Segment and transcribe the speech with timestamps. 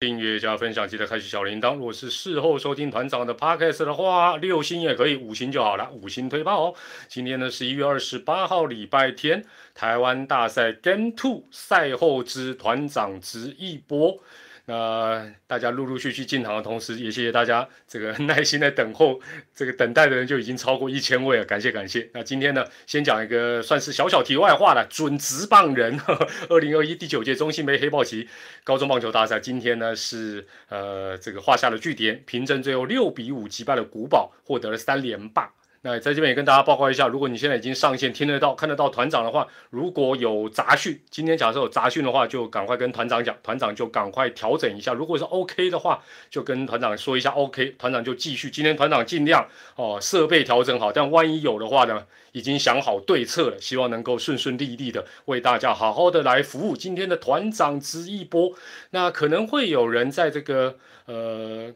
[0.00, 1.74] 订阅加分享，记得开启小铃铛。
[1.74, 6.74] 如果是事后收听团长的 podcast 的话，六星也可以，五星就好了，五星推爆哦。
[7.08, 14.22] 今天呢十一月二十八号，礼拜天，台湾大赛 Game Two 赛后之团长直一波。
[14.70, 19.18] 那大家陆陆续续进场的同时，也谢谢大家这个耐心的等候，
[19.54, 22.06] 这个等待的人就已经超过一千位了，感谢感谢。
[22.12, 25.98] 那今天呢，先讲一个算是小小题外话了，准直棒人，
[26.50, 28.28] 二零二一第九届中信杯黑豹旗
[28.62, 35.50] 高中棒球大赛，今天呢是呃这个画下了句点，凭证最后六比五击败了古堡，获得了三连霸。
[35.82, 44.92] 那在这边也跟大家报告一下，如果你现在已经上线听得到、看得到团长的话，如果有杂讯，今天假设有杂讯的话，就赶快跟团长讲，团长就赶快调整一下。
[44.92, 48.50] 如果是 OK 的话，就跟团长说一下 OK，团长就继续。
[48.50, 49.46] 今天团长尽量
[49.76, 58.52] 哦设备调整好，但万一有的话呢，已经想好对策了，希望能够顺顺利利的为大家好好的来服务今天的团长之一波。
[58.90, 60.76] 那可能会有人在这个
[61.06, 61.72] 呃。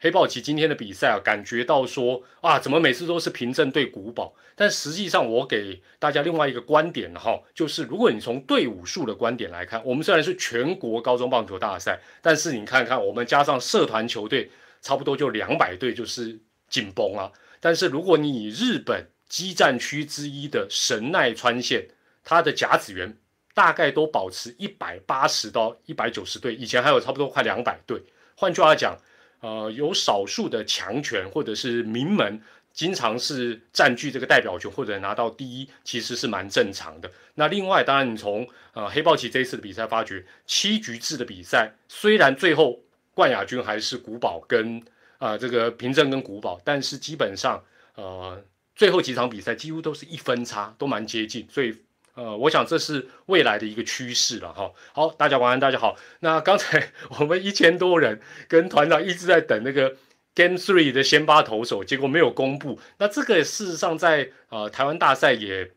[0.00, 4.32] 黑豹旗今天的比赛啊，感觉到说啊，怎么每次都是凭证对古堡？
[4.54, 14.48] 但实际上，我给大家另外一个观点哈，就是如果你从队伍数的观点来看，我们虽然是全国高中棒球大赛，但是你看看我们加上社团球队，
[14.80, 17.32] 差不多就两百队，就是紧绷了。
[17.58, 21.88] 但是如果你以日本基战区之一的神奈川县，
[22.22, 23.16] 它的甲子园
[23.52, 28.00] 大概都保持一百八十到一百九十队，以前还有差不多快两百队。
[28.36, 28.96] 换句话讲。
[29.40, 32.40] 呃，有少数的强权或者是名门，
[32.72, 37.10] 经常是占据这个代表权或者拿到第一，其实是蛮正常的。
[37.34, 42.80] 那另外，当然你从呃黑豹旗这一次的比赛发觉，七局制的比赛，虽然最后
[43.14, 44.82] 冠亚军还是古堡跟
[45.18, 47.62] 呃这个平镇跟古堡，但是基本上
[47.94, 48.42] 呃
[48.74, 51.76] 最后几场比赛几乎都是一分差，都蛮接近，所以。
[52.18, 54.72] 呃，我想这是未来的一个趋势了哈。
[54.92, 55.96] 好，大家晚安，大家好。
[56.18, 59.94] 那刚才 我们一千多人跟团长一直在等那个
[60.34, 62.80] Game Three 的先发投手，结果没有公布。
[62.98, 65.70] 那这个事实上在呃台湾大赛也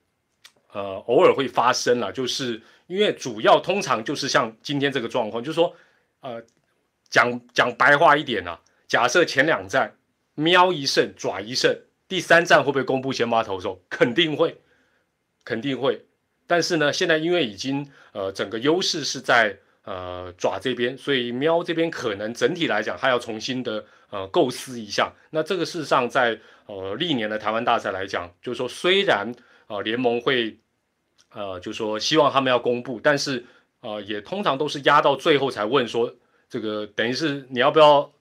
[0.73, 5.75] 呃偶尔会发生了，就是因为主要通常就是像今天这个状况，就是说
[6.21, 6.41] 呃
[7.07, 9.95] 讲讲白话一点啊，假设前两站
[10.33, 13.79] 喵一胜爪一胜，第三站会不会公布先发投手？
[13.91, 14.59] 肯定会，
[15.43, 16.03] 肯定会。
[16.51, 25.13] 但是呢，现在因为已经呃整个优势是在呃爪这边，所以喵这边可能整体来讲它要重新的呃构思一下。
[25.29, 29.33] 那这个事实上在呃历年的台湾大赛来讲，就是说虽然
[29.67, 30.57] 呃联盟会
[31.33, 33.45] 呃就说希望他们要公布，但是
[33.79, 36.13] 呃也通常都是压到最后才问说
[36.49, 38.11] 这个等于是你要不要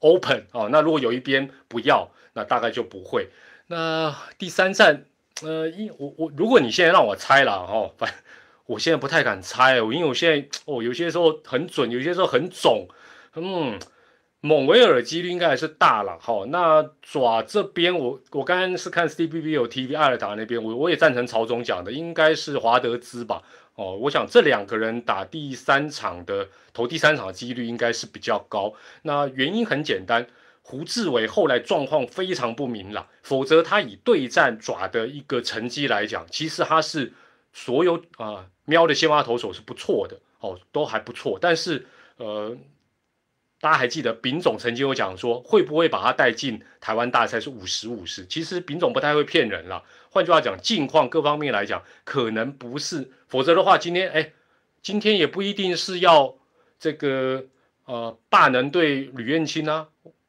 [0.00, 0.66] open 啊？
[0.72, 3.28] 那如果有一边不要，那大概就不会。
[3.68, 5.04] 那第三站。
[5.42, 8.10] 呃，因我我如果你现在让我猜了哈，反
[8.64, 12.88] 我现在不太敢猜哦，因为我现在哦有些时候很准，有些时候很肿，
[13.34, 13.78] 嗯，
[14.40, 16.44] 蒙维尔几率应该还是大了哈。
[16.48, 23.42] 那爪这边我我刚刚是看 C B B 有 T V 艾尔达那边，我我也赞成曹总讲的，应该是华德兹吧。
[23.74, 28.72] 哦，我想这两个人打第三场的投第三场的几率应该是比较高。
[29.02, 30.26] 那原因很简单。
[30.68, 37.12] 胡志伟后来状况非常不明朗，否则他以对战爪的一个成绩来讲，其实他是
[37.52, 41.38] 所有啊喵的鲜花投手是不错的哦，都还不错。
[41.40, 42.56] 但是呃，
[43.60, 48.26] 大家还记得丙总曾经有讲说，会不会把他带进台湾大赛是五十五十？
[48.26, 49.84] 其实丙总不太会骗人了。
[50.10, 54.32] 换句话讲，近况各方面来讲，可能不是，否则的话，今天哎，
[54.82, 56.34] 今天也不一定是要
[56.80, 57.44] 这个
[57.84, 59.86] 呃霸能对吕彦青啊。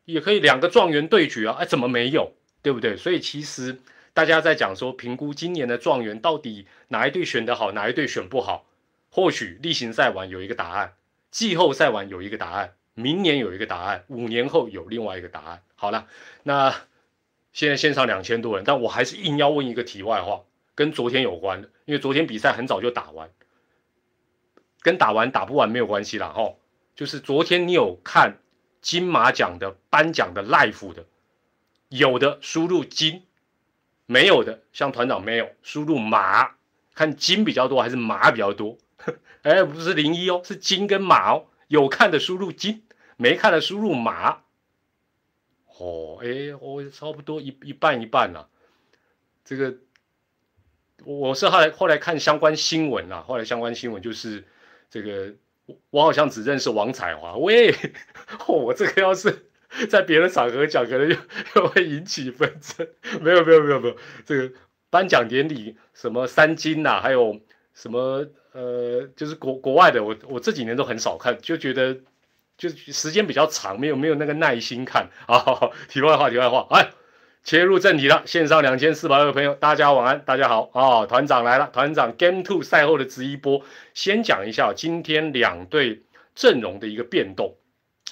[0.07, 2.31] 也可以两个状元对决啊，哎，怎么没有？
[2.61, 2.95] 对不对？
[2.95, 3.77] 所以其实
[4.13, 8.65] 大家在讲说，评估今年的状元到底哪一队选得好，哪一队选不好？
[9.09, 10.93] 或许例行赛完有一个答案，
[11.29, 15.61] 季后赛完有一个答案，明年有一个答案，五年后有另外一个答案。
[15.75, 16.07] 好了，
[16.43, 16.73] 那
[17.51, 23.29] 现在线上两千多人，但我还是硬要问一个题外话，跟昨天有关的，因为昨天比赛很早就打完，
[24.81, 26.53] 跟打完打不完没有关系啦，哈，
[26.95, 28.37] 就是昨天你有看？
[28.87, 31.05] 金马奖的颁奖的 life 的，
[31.89, 33.23] 有的输入金，
[34.05, 36.55] 没有的像团长没有输入马，
[36.95, 38.77] 看金比较多还是马比较多？
[39.43, 41.47] 哎，不是零一哦，是金跟马哦。
[41.67, 42.85] 有看的输入金，
[43.17, 44.43] 没看的输入马。
[45.77, 48.47] 哦，哎，我差不多一一半一半了。
[49.43, 49.75] 这个
[51.03, 54.47] 我是后来后来看相关新闻啦，后来相关新闻就是
[54.89, 55.35] 这个。
[55.89, 57.73] 我好像只认识王彩华，喂，
[58.47, 59.47] 我这个要是
[59.89, 61.15] 在别的场合讲，可能又
[61.55, 62.87] 又会引起纷争。
[63.21, 64.53] 没有没有没有没有，这个
[64.89, 67.39] 颁奖典礼什么三金呐，还有
[67.73, 71.97] 什么呃，就是国国外的，我我这几年都很少看，就觉得
[72.57, 75.69] 就时间比较长，没有没有那个耐心看啊。
[75.89, 76.89] 题外话，题外话，哎，
[77.47, 78.23] 切入正题了。
[78.25, 81.05] 线上两千四百位朋友，大家晚安，大家好啊。
[81.05, 83.63] 团长来了，团长 Game Two 赛后的直一波，
[83.93, 86.03] 先讲一下今天两队
[86.35, 87.55] 阵容的一个变动。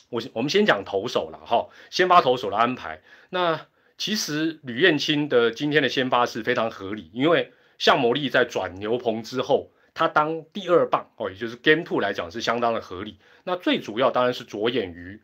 [0.07, 3.01] 我我们先讲投手了哈，先发投手的安排。
[3.29, 3.59] 那
[3.97, 9.69] 其实吕彦青的今天的先发是非常合理，因为向魔力在转牛棚之后。
[9.93, 13.17] 他当第二棒哦，也就是 Game Two 来讲是相当的合理。
[13.45, 15.21] 那最主要当然是着眼于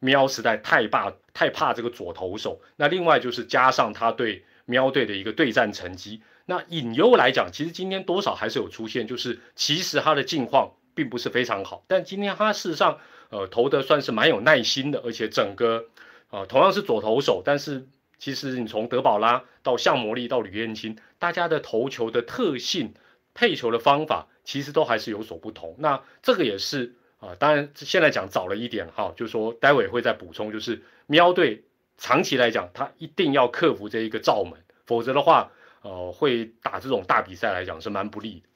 [0.00, 2.60] 喵实在太怕太怕这个左投手。
[2.76, 6.20] 那另外就是加上他对喵队的一个对战成绩。
[6.46, 11.84] 那隐忧来讲，其实今天多少还是有出现，就是其实他的境况并不是非常好。
[11.86, 12.98] 但今天他事实上
[13.28, 15.86] 呃投的算是蛮有耐心的，而且整个
[16.30, 17.86] 呃同样是左投手，但是
[18.18, 22.92] 其实你从德保拉到向魔力到吕彦青，大家的投球的特性。
[23.32, 31.64] 配球的方法其实都还是有所不同，那这个也是啊，当然现在讲早了一点哈，就是说待会会再补充，就是喵队
[31.96, 35.52] 长期来讲，他一定要克服这一个罩门，否则的话，
[35.82, 38.48] 呃，会打这种大比赛来讲是蛮不利的。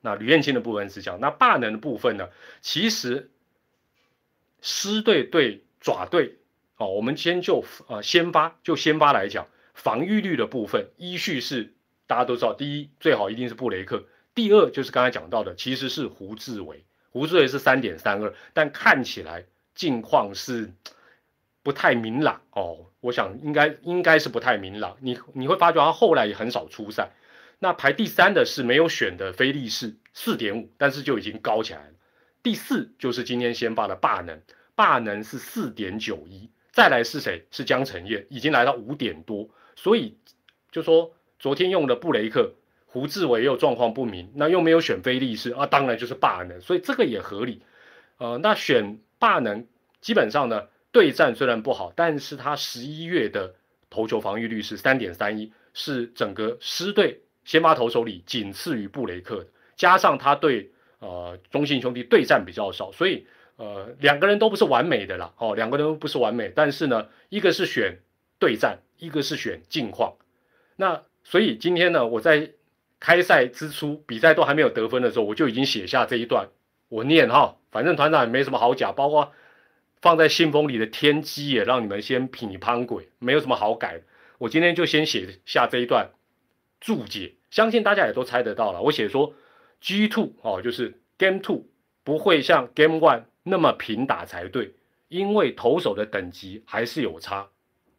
[0.00, 2.28] 那吕彦青的部分是讲，那霸能的部分呢，
[2.60, 3.30] 其实
[4.62, 6.38] 狮队对爪队，
[6.76, 11.74] 哦，我们先就呃先发就先发来讲，防御率的部分依序是。
[12.06, 14.04] 大家都知道，第一最好一定是布雷克，
[14.34, 20.72] 第二就是刚才讲到的，其实是胡志伟，胡志伟是三点三二，但看起来境况是
[21.62, 22.86] 不太明朗哦。
[23.00, 27.10] 我想应该应该是不太明朗，你你会发觉他后来也很少出赛。
[27.58, 31.92] 那排第三的是没有选的菲利士，四点五，但是就已经高起来了。
[32.42, 34.40] 第四就是今天先发的霸能，
[34.74, 37.46] 霸能是四点九一，再来是谁？
[37.50, 40.16] 是江承业，已经来到五点多，所以
[40.70, 41.14] 就说。
[41.42, 42.52] 昨天用的布雷克，
[42.92, 47.62] 胡志伟又状况不明，那又没有选菲利士啊，当然就是霸能，所以这个也合理。
[48.18, 49.64] 呃，那选霸能
[50.00, 53.54] 基本上呢，对战虽然不好，但是他十一月的
[53.88, 59.46] 投球防御率是三点三一，是整个狮队先发投手里仅次于布雷克，
[59.76, 67.98] 加上他对呃中信兄弟对战比较少，所以呃两个人都不是完美的啦，哦，两个人都不是完美，但是呢，一个是选
[68.40, 70.16] 对战，一个是选近况，
[70.74, 71.02] 那。
[71.22, 72.50] 所以今天呢，我在
[73.00, 76.48] 开赛之初，比赛都还没有得分的时候，我就已经写下这一段，
[76.88, 79.32] 我念哈，反正团长也没什么好讲，包括
[80.02, 84.02] 放在信封里的天机也让你们先品判鬼，没有什么好改。
[84.38, 86.10] 我今天就先写下这一段
[86.80, 88.82] 注解，相信大家也都猜得到了。
[88.82, 89.34] 我写说
[89.80, 91.64] G two 哦，就是 Game two
[92.04, 94.74] 不会像 Game one 那么平打才对，
[95.08, 97.48] 因为投手的等级还是有差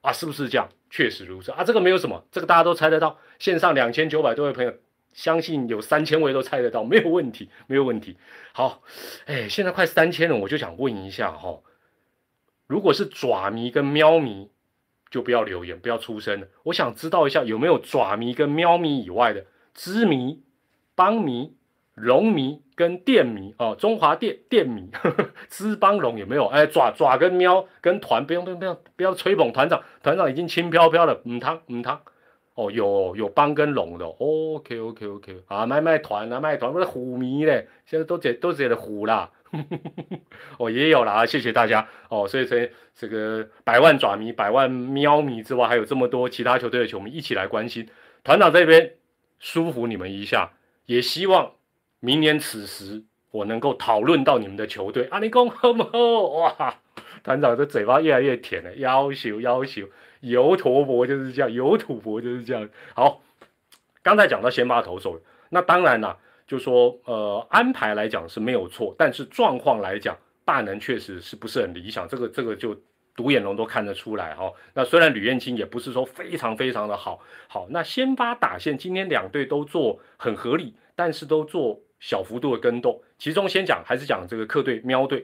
[0.02, 0.70] 啊，是不是这样？
[0.90, 3.18] 确实如此啊，这个没有什么，这个大家都猜得到。
[3.40, 4.74] 线上两千九百多位朋友，
[5.14, 8.18] 相信有三千位都猜得到，没有问题，没有问题。
[8.54, 8.82] 好，
[9.26, 11.60] 哎，现在快三千了，我就想问一下哈，
[12.68, 14.50] 如果是爪迷跟喵迷，
[15.10, 16.48] 就不要留言，不要出声了。
[16.64, 20.42] 我想知道一下，有没有爪迷跟喵迷以外的知迷、
[20.96, 21.56] 帮迷？
[21.94, 24.90] 龙迷跟电迷哦，中华电电迷，
[25.50, 26.48] 资邦龙有没有？
[26.48, 32.02] 哎，爪爪跟喵跟团，不用不用不用不要吹捧团长，团长已经轻飘飘了，唔汤唔汤。
[32.62, 39.32] 哦，有有邦跟龙的，OK OK OK，啊，卖卖团啊卖团，不是虎迷嘞，现在都解都解的虎啦，
[40.60, 47.88] 哦也有啦，谢谢大家哦，所以这这个百万爪迷、百万喵迷之外，还有这么多其他球队的球迷一起来关心
[48.24, 48.94] 团长这边，
[49.40, 50.52] 舒服你们一下，
[50.86, 51.54] 也希望。
[52.04, 56.00] 明年此时，我能够讨论到你们的球队，阿里公好不好？
[56.40, 56.76] 哇，
[57.24, 59.86] 团长这嘴巴越来越甜了，要求要求，
[60.22, 62.68] 油陀佛就是这样，油土佛就是这样。
[62.96, 63.22] 好，
[64.02, 72.76] 刚才讲到先发投手，那当然啦，就说呃安排来讲是没有错，但是状况来讲，大能确实是不是很理想，这个这个就
[73.16, 74.52] 独眼龙都看得出来哈。
[74.74, 81.80] 那虽然吕彦青也不是说非常非常的好，好，那先发打线今天两队都做很合理，但是都做。
[82.04, 85.24] 小幅度的跟动，其中先讲还是讲这个客队喵队，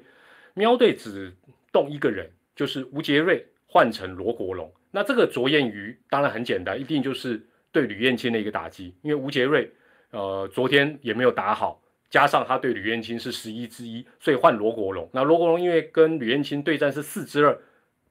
[0.54, 1.36] 喵队只
[1.72, 4.72] 动一个人，就是吴杰瑞换成罗国龙。
[4.98, 7.40] 那这个着眼于当然很简单，一定就是
[7.72, 9.72] 对吕彦青的一个打击，因为吴杰瑞
[10.10, 15.08] 呃昨天也没有打好，加上他对吕彦青是十一之一，所以换罗国荣。
[15.14, 17.56] 那罗国荣因为跟吕彦青对战是四之二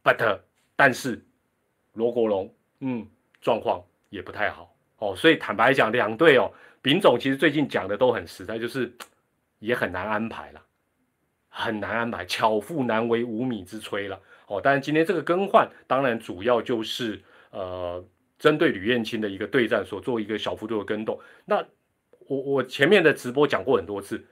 [0.05, 0.39] ，but
[0.77, 1.21] 但是
[1.95, 3.05] 罗国荣嗯
[3.41, 6.49] 状况也不太好哦，所以坦白讲两队哦。
[6.83, 8.97] 丙总其实最近讲的都很实在，就是
[9.59, 10.63] 也很难安排了，
[11.49, 14.21] 很难安排，巧妇难为无米之炊了。
[14.47, 18.05] 哦，但是今天这个更换，当然主要就是呃，
[18.39, 21.19] 针对吕彦青的一个对战所做一个小幅度的跟动。
[21.45, 21.65] 那
[22.29, 24.25] 我我前面的直播讲过很多次，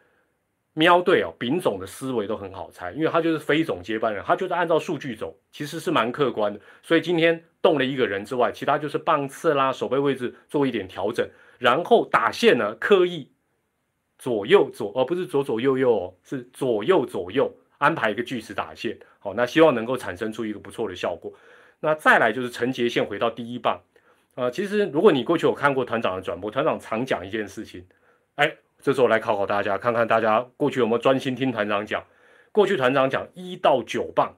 [0.73, 6.61] 喵队哦，丙总的思维都很好猜，因为他就是非总接班人，他就是按照数据走，其实是蛮客观的。
[6.83, 11.29] 所以今天动了一个人之外，其他就是棒次啦、守备位置做一点调整，
[11.59, 13.31] 然后打线呢刻意
[14.19, 18.99] 左右左，而不是左左右右哦，是左右左右安排一个锯齿打线。
[19.25, 21.33] 好，那希望能够产生出一个不错的效果。
[21.81, 23.81] 那再来就是承接线回到第一棒，
[24.35, 27.83] 呃，其实如果你过去有看过团长的转播，团长常讲一件事情，
[28.35, 28.55] 哎。
[28.83, 32.05] 这时候来考考大家，看看大家过去有没有专心听团长讲。
[32.53, 34.37] 过去团长讲一到九棒，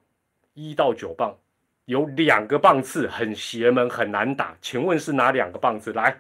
[0.55, 1.37] 一到九棒
[1.87, 5.93] 有两个棒次很邪门很难打，请问是哪两个棒次？
[5.95, 6.17] 来，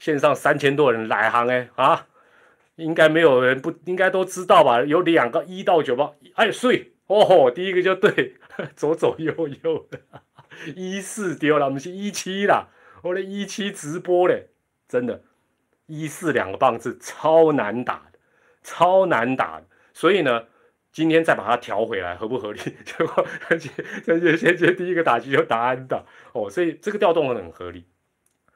[0.00, 2.04] 线上三千多人来行哎啊，
[2.74, 4.82] 应该没有人不应该都知道吧？
[4.82, 8.36] 有两个一到九棒，哎，睡哦，第一个就对，
[8.76, 10.00] 左左右右的，
[10.76, 12.68] 一四丢了，我们是一七啦，
[13.02, 14.48] 我的一七直播嘞，
[14.88, 15.22] 真的。
[15.86, 18.18] 一四两个棒子超难打的，
[18.62, 20.44] 超难打的，所以呢，
[20.90, 22.60] 今天再把它调回来，合不合理？
[22.86, 23.68] 结果而且
[24.06, 26.02] 而且先接第一个打击就打安打
[26.32, 27.84] 哦，所以这个调动很合理。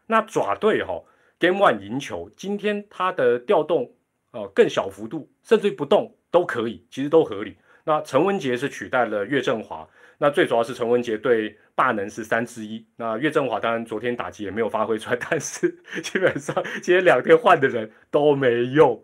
[0.07, 1.03] 那爪队哈
[1.39, 3.93] ，Game One 赢球，今天他的调动
[4.31, 7.59] 哦更小幅度，甚至于不动都可以，其实都合理。
[7.87, 9.89] 那陈文杰是取代了岳振华。
[10.19, 15.71] 那最主要是陈文杰对霸能是三之一，那岳振华当然昨天打击也没有发挥出来， 但是
[16.03, 19.01] 基本上今天两天换的人都没用，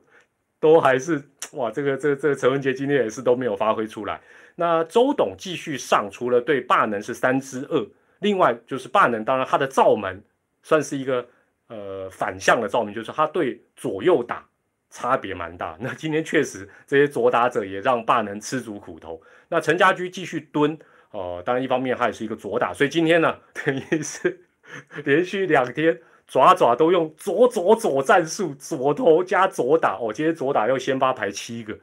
[0.59, 1.23] 都还是
[1.53, 4.21] 哇，这个这个这个陈文杰今天也是都没有发挥出来。
[4.55, 7.87] 那周董继续上，除了对霸能是三之二，
[8.21, 10.19] 另外就是霸能当然他的罩门
[10.63, 11.29] 算是一个
[11.69, 14.49] 呃反向的罩门，就是他对左右打
[14.93, 15.77] 差别蛮大。
[15.81, 19.21] 那今天确实这些左打者也让霸能吃足苦头。
[19.49, 20.79] 那陈家驹继续蹲。
[21.11, 24.41] 哦，当然一方面他也是一个左打，所以今天呢，等于是
[25.05, 29.99] 连续两天爪爪都用左左左战术，左投加左打。
[30.01, 31.79] 哦，今天左打又先发排七个，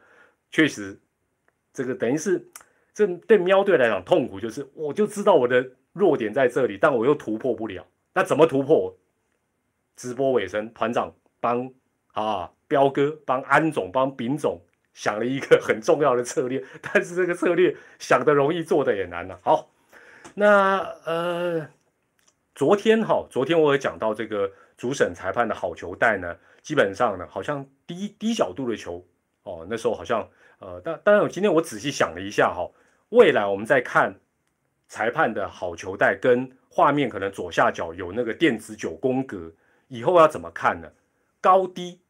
[0.49, 0.99] 确实
[1.71, 2.43] 这个等于是
[2.91, 5.63] 这对喵队来讲痛苦，就是我就知道我的
[5.93, 7.85] 弱点在这里，但我又突破不了。
[8.15, 8.97] 那怎么突破？
[9.95, 11.71] 直播尾声，团长帮
[12.13, 14.61] 啊彪哥帮安总帮丙总。
[14.91, 19.39] 想了一个很重要的策略，但是这个策略想的容易，做的也难了。
[19.43, 19.69] 好，
[20.33, 21.69] 那呃，
[22.53, 29.05] 昨天哈，昨天我也讲到这个主审裁判的好球带呢，基本上呢，好像低低角度的球
[29.43, 32.69] 哦，那时候好像呃，但当然我今天我仔细想了一下哈，
[33.09, 34.19] 未来我们在看
[34.89, 39.53] 裁判的好球带跟画面可能左下角有那个电子九宫格，
[39.87, 40.91] 以后要怎么看呢？
[41.39, 42.01] 高低。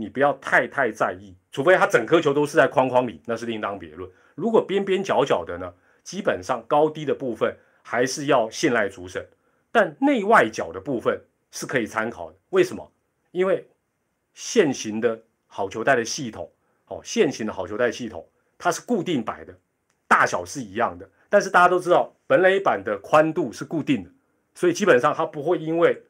[0.00, 4.08] 你不要太太在意，除非他整颗球都是在框框里，那是另当别论。
[4.36, 5.74] 如果边边角角的呢，
[6.04, 9.26] 基本上高低的部分还是要信赖主审，
[9.72, 12.36] 但内外角的部分是可以参考的。
[12.50, 12.92] 为什么？
[13.32, 13.68] 因为
[14.34, 16.48] 现行的好球带的系统，
[16.86, 18.24] 哦，现行的好球带系统
[18.56, 19.52] 它是固定摆的，
[20.06, 21.10] 大小是一样的。
[21.28, 24.10] 但是大家都知道，本垒板的宽度是固定的，
[24.54, 26.04] 所以基本上它不会因为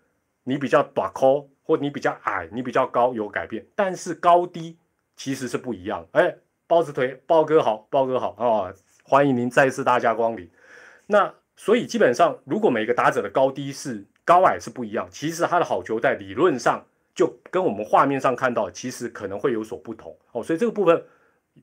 [0.45, 1.49] 你比较短扣。
[1.69, 4.79] 或你比较矮，你比较高有改变，但是高低
[5.17, 6.09] 其实是不一样。
[6.13, 6.35] 哎，
[6.67, 8.73] 包子腿，包哥好，包哥好啊！
[9.03, 10.51] 欢迎您再次大驾光临。
[11.09, 16.83] 那所以基本上，如果每个打者的高低是高矮是不一样，其实他的好球在理论上
[17.15, 20.43] 就跟我们画面上看到，其实可能会有所不同哦。
[20.43, 21.05] 所以这个部分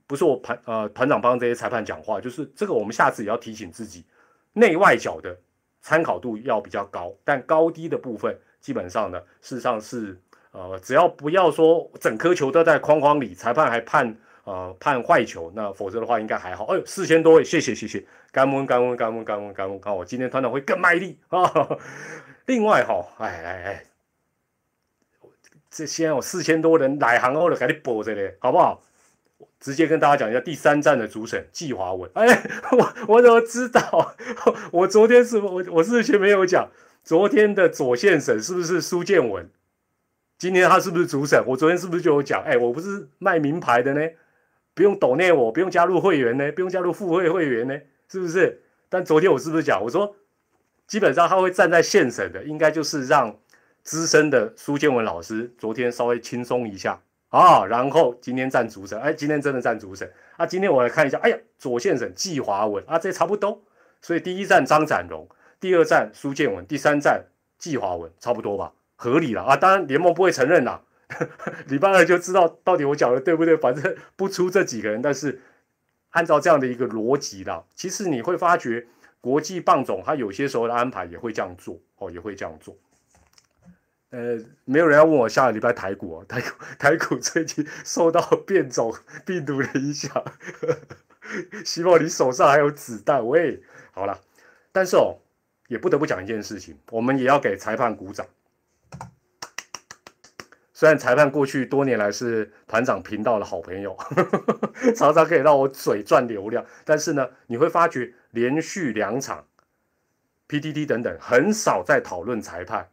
[0.05, 4.05] 不是我团呃团长帮这些裁判讲话，就是这个我们下次也要提醒自己，
[4.53, 5.35] 内外角的
[5.81, 8.37] 参考度要比较高，但高低的部分。
[8.65, 10.19] 基本上呢，事实上是，
[10.49, 16.65] 呃，只要不要说整颗球都在框框里，裁判还判呃判坏球，那否则的话应该还好。
[16.65, 21.77] 哎呦，四千多位，谢谢谢谢，干温干温干温干温干温，看我今天团长会更卖力 啊。
[22.47, 23.85] 另外哈，哎哎哎，
[25.69, 28.81] 这先有四千多人来杭后的赶紧播着嘞，好不好？
[29.59, 32.09] 直接跟大家讲一下第三站的主审季华文。
[32.15, 32.25] 哎，
[32.75, 34.15] 我我怎么知道？
[34.73, 36.67] 我昨天是我我事先没有讲。
[37.05, 39.47] 昨天的左线审是不是苏建文？
[40.39, 41.39] 今天他是不是主审？
[41.45, 42.41] 我昨天是不是就有讲？
[42.43, 44.01] 哎，我不是卖名牌的呢，
[44.73, 47.79] 不用抖内我，不用加入会员呢，不用加入付费会员呢，
[48.11, 48.59] 是不是？
[48.89, 49.79] 但昨天我是不是讲？
[49.83, 50.15] 我说
[50.87, 53.37] 基本上他会站在线审的，应该就是让
[53.83, 58.99] 资深的苏建文老师昨天稍微轻松一下啊，然后今天站主审。
[58.99, 60.45] 哎，今天真的站主审啊！
[60.47, 63.61] 今天我来看一下，哎呀，左线审季华文啊，这差不多。
[64.01, 65.27] 所以第一站张展荣。
[65.65, 67.25] 第二站苏建文，第三站
[67.57, 69.57] 季华文，差不多吧，合理了啊！
[69.57, 70.83] 当然联盟不会承认啦，
[71.65, 73.57] 礼拜二就知道到底我讲的对不对。
[73.57, 75.41] 反正不出这几个人，但是
[76.11, 78.85] 按照这样的一个逻辑啦，其实你会发觉
[79.19, 82.77] 国际棒总他有些时候的安排也会这样做哦，也会这样做。
[84.11, 88.93] 呃，没有人要问我下个礼拜台股啊， 台股台股最近受到变种
[89.25, 90.23] 病毒的影响，
[91.65, 93.25] 希望你手上还有子弹。
[93.25, 94.21] 喂，好了，
[94.71, 95.17] 但是哦，
[95.67, 98.25] 也不得不讲一件事情，我们也要给裁判鼓掌。
[100.73, 103.95] 虽然裁判过去多年来是团长频道的好朋友，
[104.93, 109.47] 常常可以让我嘴赚流量，但是呢，你会发觉连续两场
[110.49, 112.89] PDD 等等很少在讨论裁判，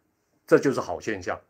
[0.46, 1.40] 这就是好现象。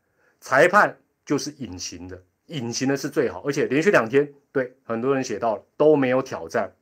[0.40, 6.72] 裁判就是隐形的，隐形的是最好，而且连续两天，对很多人写到了都没有挑战，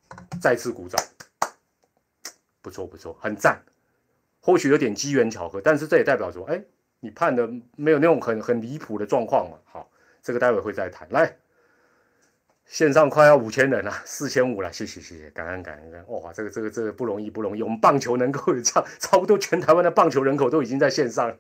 [0.41, 1.05] 再次鼓掌，
[2.63, 3.61] 不错不错，很赞。
[4.41, 6.63] 或许有点机缘巧合，但是这也代表说，哎。
[7.03, 9.57] 你判的没有那种很很离谱的状况嘛？
[9.65, 11.09] 好，这个待会会再谈。
[11.11, 11.35] 来，
[12.67, 16.05] 线上快要五千人了，四千五了，谢谢谢谢，感恩感恩。
[16.09, 17.63] 哇，这个这个这个不容易不容易。
[17.63, 21.35] 我们棒球能够这样，差不多全台湾的棒球人口都已经在线上。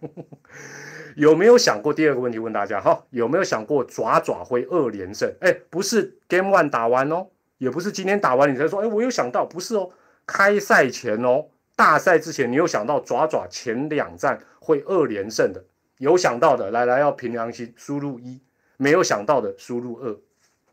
[1.15, 2.39] 有没有想过第二个问题？
[2.39, 5.31] 问大家哈，有没有想过爪爪会二连胜？
[5.43, 7.27] 哎，不是 Game One 打完哦，
[7.59, 9.91] 也不是今天打完你才说，哎，我有想到，不是哦，
[10.27, 11.49] 开赛前哦。
[11.81, 15.65] 大赛之前，你有想到爪爪前两战会二连胜的？
[15.97, 18.39] 有想到的，来来要凭良心输入一；
[18.77, 20.15] 没有想到的输入二，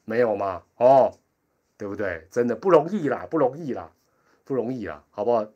[0.04, 0.64] 没有吗？
[0.76, 1.18] 哦，
[1.78, 2.28] 对不对？
[2.30, 3.90] 真的不容易啦，不容易啦，
[4.44, 5.48] 不容易啦，好不好？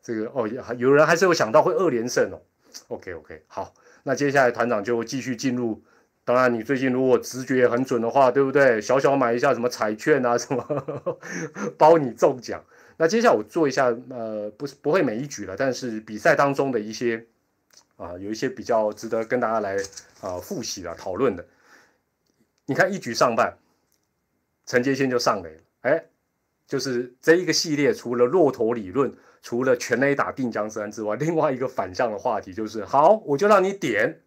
[0.00, 0.48] 这个哦，
[0.78, 2.40] 有人还是有想到会二连胜哦。
[2.88, 3.74] OK OK，好，
[4.04, 5.82] 那接下来团长就继续进入。
[6.24, 8.80] 当然，你最近如果直觉很准的话，对不对？
[8.80, 11.18] 小小买一下什么彩券啊，什么
[11.76, 12.64] 包你中奖。
[12.98, 17.26] 那接下来我做一下，呃，不是不会每一局了，但是比赛当中的一些
[17.96, 19.76] 啊，有一些比较值得跟大家来
[20.22, 21.44] 啊复习的讨论的。
[22.64, 23.54] 你看一局上半，
[24.64, 26.04] 陈杰先就上垒了，哎，
[26.66, 34.22] 就是这一个系列，除了骆驼理论，除了全垒打定江山之外，另外一个反向的话题就是，好，我就让你点，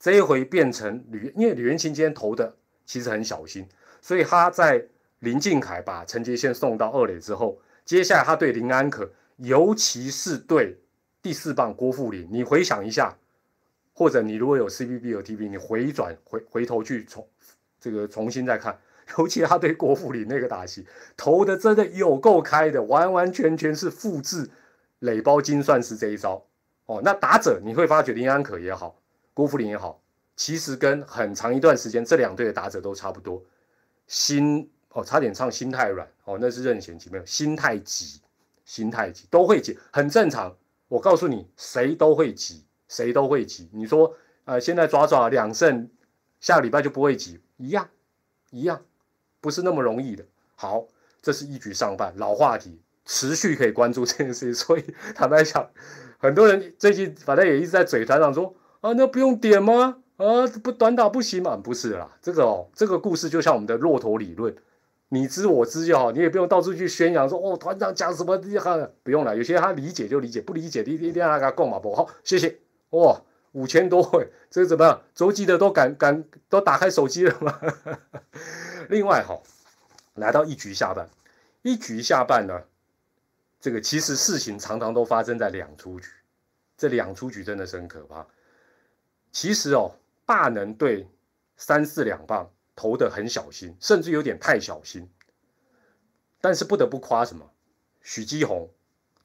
[0.00, 2.56] 这一回变成吕，因为吕元琴今天投的
[2.86, 3.68] 其实很小心，
[4.00, 4.86] 所以他在。
[5.20, 10.78] 林敬凯把陈杰宪送到二垒之后，接下来他对林安可，尤其是对
[11.20, 13.16] 第四棒郭富林，你回想一下，
[13.92, 17.26] 或者你如果有 C B B 有 T V，你回转回回头去重
[17.80, 18.78] 这个重新再看，
[19.18, 24.48] 尤其他对郭富林那个打戏，投的真的有够开的，完完全全是复制
[25.00, 26.46] 垒包金算是这一招
[26.86, 27.00] 哦。
[27.02, 29.00] 那打者你会发觉林安可也好，
[29.34, 30.00] 郭富林也好，
[30.36, 33.42] 其实跟很长一段时间这两队的打者都差不多，
[34.06, 34.70] 心。
[34.92, 38.20] 哦，差点唱心太软哦，那是任贤齐没有，心太急，
[38.64, 40.56] 心太急都会急，很正常。
[40.88, 43.68] 我告诉你，谁都会急，谁都会急。
[43.72, 44.14] 你说，
[44.46, 45.90] 呃，现在抓抓两胜，
[46.40, 47.88] 下个礼拜就不会急，一样，
[48.50, 48.80] 一样，
[49.42, 50.24] 不是那么容易的。
[50.56, 50.86] 好，
[51.20, 54.54] 这是一局上半，老话题，持续可以关注这件事情。
[54.54, 55.70] 所以坦白讲，
[56.16, 59.98] 很多人最近反正也一直在嘴台上说，啊，那不用点吗？
[60.16, 61.56] 啊，不短打不行吗？
[61.56, 64.56] 不是啦，这个哦，这个故事就像我们的骆驼理论。
[65.10, 69.34] 你知我知就好，你也不用到处去宣扬说哦，团长讲什么厉害，不用了。
[69.34, 71.96] 有些他理解就理解，不理解你一定要他供马波。
[71.96, 72.58] 好，谢谢。
[72.90, 73.18] 哇，
[73.52, 75.00] 五千多会，这个怎么样？
[75.14, 77.58] 周记的都敢敢都打开手机了吗？
[78.90, 79.40] 另外哈，
[80.14, 81.08] 来到一局下半，
[81.62, 82.62] 一局下半呢，
[83.58, 86.08] 这个其实事情常常都发生在两出局，
[86.76, 88.26] 这两出局真的是很可怕。
[89.32, 89.92] 其实哦，
[90.26, 91.08] 霸能对
[91.56, 92.50] 三四两棒。
[92.78, 95.10] 投的很小心，甚至有点太小心。
[96.40, 97.50] 但是不得不夸什么，
[98.00, 98.70] 许基宏、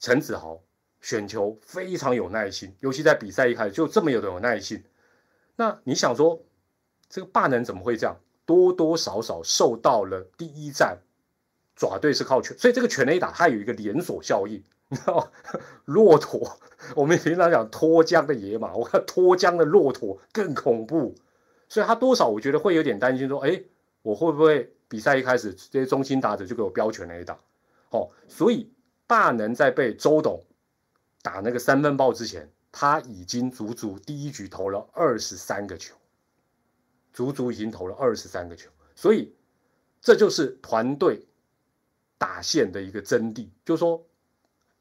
[0.00, 0.60] 陈子豪
[1.00, 4.82] 选球非常有耐心，尤其在比赛一开始就这么有的有耐心。
[5.54, 6.42] 那你想说，
[7.08, 8.20] 这个霸能怎么会这样？
[8.44, 10.98] 多多少少受到了第一战
[11.76, 15.30] 爪队是靠拳，所以这个拳雷打它有一个连锁效应，你知道
[15.86, 16.58] 骆驼，
[16.96, 21.14] 我们平常讲脱缰的野马，我看脱缰的骆驼更恐怖。
[21.74, 23.60] 所以他多少我觉得会有点担心，说，哎，
[24.02, 27.36] 我会不会比赛一开始这些中心打者就给我标全垒打？
[27.90, 28.70] 哦，所以
[29.08, 30.40] 大能在被周董
[31.20, 35.96] 打那个三分爆之前，他已经足足第一局投了二十三个球，
[37.12, 39.34] 足足已经投了二十三个球，所以
[40.00, 41.26] 这就是团队
[42.16, 44.00] 打线的一个真谛，就是说，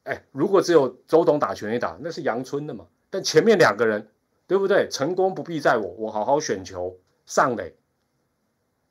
[0.04, 4.08] 哎，如果只有周董打全垒打，那是阳春的嘛，但前面两个人。
[4.46, 4.88] 对不对？
[4.90, 7.76] 成功不必在我，我好好选球上垒。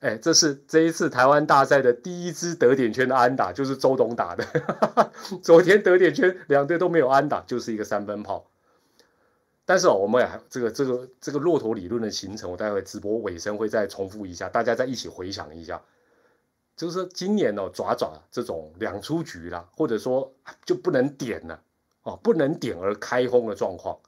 [0.01, 4.45] 哎，这是这一次台湾大赛的第一支得点圈的安打，就是周董打的。
[5.45, 8.51] 昨天得点圈两队都没有安打，就是一个三分炮。
[9.65, 15.81] 但是哦，我们也这个这个这个骆驼理论的形成，我待会直播尾声会再重复一下，大家再一起回想一下。
[16.75, 20.35] 就是说今年哦，爪爪这种两出局啦，或者说
[20.65, 21.63] 就不能点了
[22.03, 24.01] 哦，不能点而开轰的状况，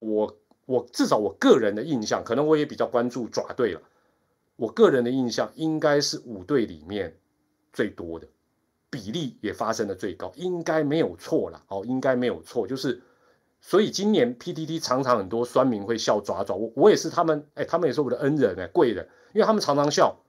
[0.00, 0.36] 我。
[0.66, 3.80] 我至少我个人的印象，可能我也比较关注爪队了。
[4.56, 7.16] 我个人的印象应该是五队里面
[7.72, 8.26] 最多的
[8.90, 11.62] 比例也发生的最高，应该没有错了。
[11.68, 13.02] 哦，应该没有错，就是
[13.60, 20.20] 所以今年 PTT 常常很多酸民会笑爪爪，我我也是他们，哎，他们也是我的恩人哎，贵人，因为他们常常笑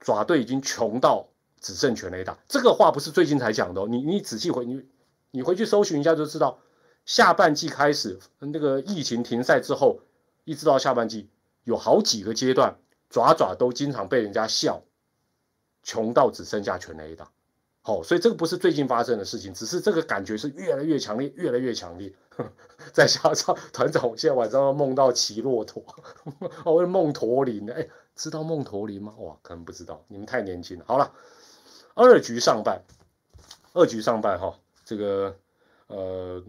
[0.00, 1.28] 爪队已经穷到
[1.60, 4.82] 只剩全垒打，这个话不是最近才讲的哦，你你仔细回你
[5.32, 6.58] 你回去搜寻一下就知道，
[7.06, 10.00] 下半季开始那个疫情停赛之后，
[10.44, 11.30] 一直到下半季
[11.64, 12.76] 有好几个阶段。
[13.08, 14.82] 爪爪都经常被人家笑，
[15.84, 17.30] 穷到只剩下全 A 打，
[17.82, 22.12] 好，所以这个不是最近发生的事情，只是这个感觉是越来越强烈，越来越强烈。
[22.92, 25.84] 再加上团长我现在晚上要梦到骑骆驼，
[26.64, 29.14] 我 会梦驼铃，哎，知道梦驼铃吗？
[29.18, 30.84] 哇，可能不知道，你们太年轻了。
[30.88, 31.12] 好了，
[31.94, 32.82] 二局上半，
[33.72, 35.36] 二局上半哈，这个
[35.86, 36.42] 呃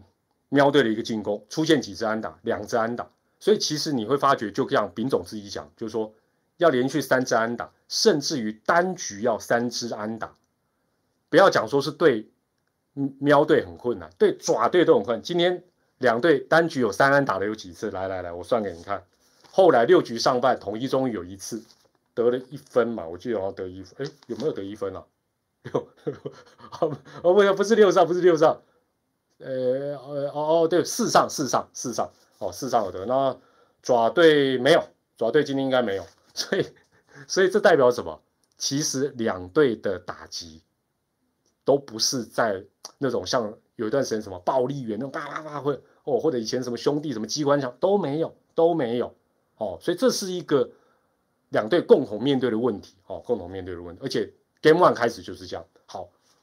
[0.49, 6.13] 喵队的一个进攻出现几支安打，两支安打，所以其实你会发觉，就像丙总自己讲，就是说。
[6.59, 10.33] 要连续三支安打，甚至于单局要三支安打，
[11.29, 12.31] 不要讲说是对
[13.19, 15.21] 喵队很困难，对爪队都很困难。
[15.21, 15.63] 今天
[15.99, 17.91] 两队单局有三安打的有几次？
[17.91, 19.03] 来来来，我算给你看。
[19.51, 21.63] 后来六局上半，统一终于有一次
[22.15, 25.05] 得了一分嘛，我记得好像得一分，哎，有没有得一分啊？
[25.61, 25.87] 六，
[27.21, 28.59] 哦不，不是六上，不是六上，
[29.39, 33.37] 呃呃，哦哦对，四上四上四上，哦四上有得，那
[33.81, 34.83] 爪队没有，
[35.17, 36.05] 爪队今天应该没有。
[36.33, 36.65] 所以，
[37.27, 38.19] 所以这代表什么？
[38.57, 40.63] 其实两队的打击
[41.63, 42.63] 都不是在
[42.97, 49.13] 那种像有一段时间什么暴力员那种叭叭叭会哦，或者以前什么兄弟什么机关枪都没有都没有
[49.57, 49.77] 哦。
[49.79, 50.67] 所以这是一个
[51.49, 54.01] 两队共同面对的问题哦，共同面对的问题。
[54.03, 55.63] 而且 Game One 开始就是这样。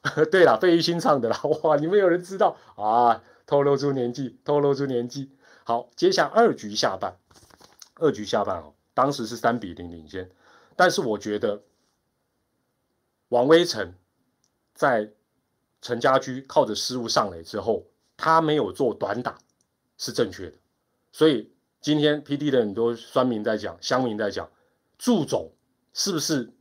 [0.30, 3.22] 对了，费玉清唱的啦，哇，你们有人知道啊？
[3.46, 5.30] 透露出年纪，透露出年纪。
[5.64, 7.16] 好，接下二局下半，
[7.94, 8.74] 二局下半哦。
[8.92, 10.30] 当时是三比零领先，
[10.76, 11.62] 但是我觉得
[13.28, 13.94] 王威成
[14.74, 15.10] 在
[15.82, 17.84] 陈家驹靠着失误上垒之后，
[18.16, 19.36] 他没有做短打
[19.98, 20.56] 是正确的，
[21.12, 24.48] 所以今天 P D 的很多酸民在讲，乡民在讲，
[24.96, 25.50] 祝总
[25.92, 26.52] 是不是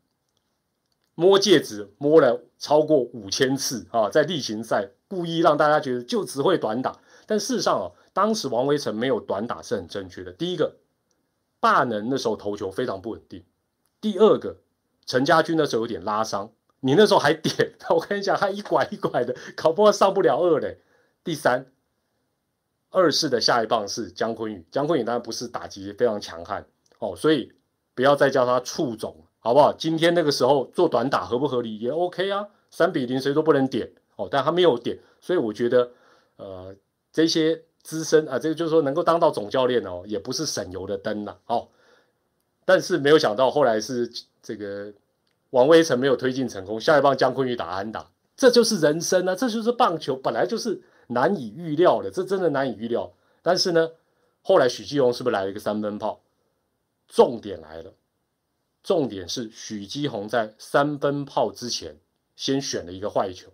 [1.15, 4.09] 摸戒指摸了超过五千次啊？
[4.09, 10.31] 在例行赛故意让大家觉得就只会短打，但事实上啊，当时王威成没有短打是很正确的。
[10.31, 10.77] 第一个。
[11.59, 13.45] 霸能那时候投球非常不稳定。
[14.01, 14.57] 第二个，
[15.05, 17.53] 陈家军那时候有点拉伤，你那时候还点，
[17.89, 20.81] 我跟你讲，他一拐一拐的，搞不好上不了二嘞。
[21.23, 21.71] 第三，
[22.89, 26.65] 二世的下一棒是姜昆宇，姜昆宇当然不是打击非常强悍
[26.99, 27.53] 哦，所以
[27.95, 29.71] 不要再叫他触总，好不好？
[29.73, 35.91] 今天那个时候做短打合不合理也 OK 啊，三比零谁都不能点哦，但他没有点，所以我觉得
[36.37, 36.73] 呃
[37.11, 37.61] 这些。
[37.83, 41.67] 资深啊，这个就是说能够当到总教练哦，也不是省油的灯呐，哦。
[42.63, 44.09] 但是没有想到后来是
[44.41, 44.93] 这个
[45.49, 53.11] 王威成没有推进成功，下一棒姜昆宇打安打，这就是人生啊，这就是棒球本来就是难以预料的，这真的难以预料。
[53.41, 53.91] 但是呢，
[54.41, 56.21] 后来许继荣是不是来了一个三分炮？
[57.09, 57.91] 重点来了，
[58.83, 61.97] 重点是许基宏在三分炮之前
[62.35, 63.49] 先选了一个坏球，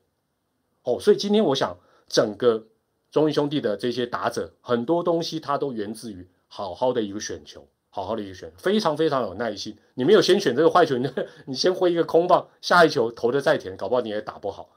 [0.84, 2.66] 哦，所以今天我想整个。
[3.12, 9.76] 中英兄弟的这些打者，很多东西他都源自于好好的一个选球，好好的一个选，非常非常有耐心。
[9.96, 11.10] 你没有先选这个坏球，你
[11.48, 14.70] 你先挥一个空棒，下一球投的再甜，搞不好你也打不好。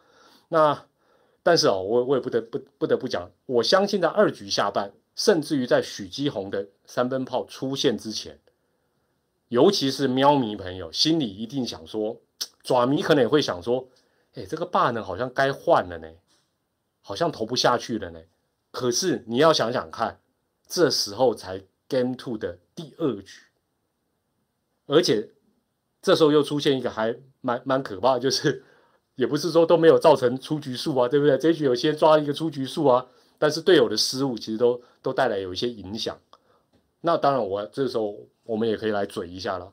[0.48, 0.86] 那
[1.42, 8.38] 但是哦，我我也不得不不得不讲，我相信在二局下半，甚至于在许基宏的三分炮出现之前，
[9.52, 12.16] 尤其是喵迷朋友心里一定想说，
[12.64, 13.86] 爪迷可能也会想说，
[14.32, 16.08] 哎，这个霸呢好像该换了呢。
[17.02, 18.20] 好像投不下去了呢，
[18.70, 20.20] 可是你要想想看，
[20.66, 23.40] 这时候才 Game Two 的第二局，
[24.86, 25.28] 而且
[26.00, 28.64] 这时候又出现一个还蛮蛮可怕，就是
[29.16, 31.36] 也不是说都没有造成出局数啊，对不对？
[31.36, 36.18] 这局有先抓一个出局数啊，但是队友的失误其实都都带来有一些影响。
[37.02, 39.72] 那当然，我这时候我们也可以来嘴一下了，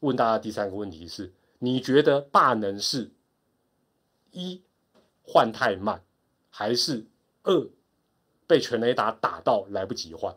[0.00, 3.10] 问大家第三个问题是：你觉得霸能是
[4.30, 4.62] 一
[5.22, 6.02] 换太慢？
[6.48, 7.06] 还是
[7.42, 7.68] 二
[8.46, 10.34] 被全雷达打到来不及换，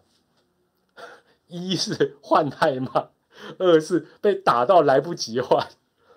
[1.47, 3.11] 一是换太慢，
[3.57, 5.65] 二是被打到来不及换，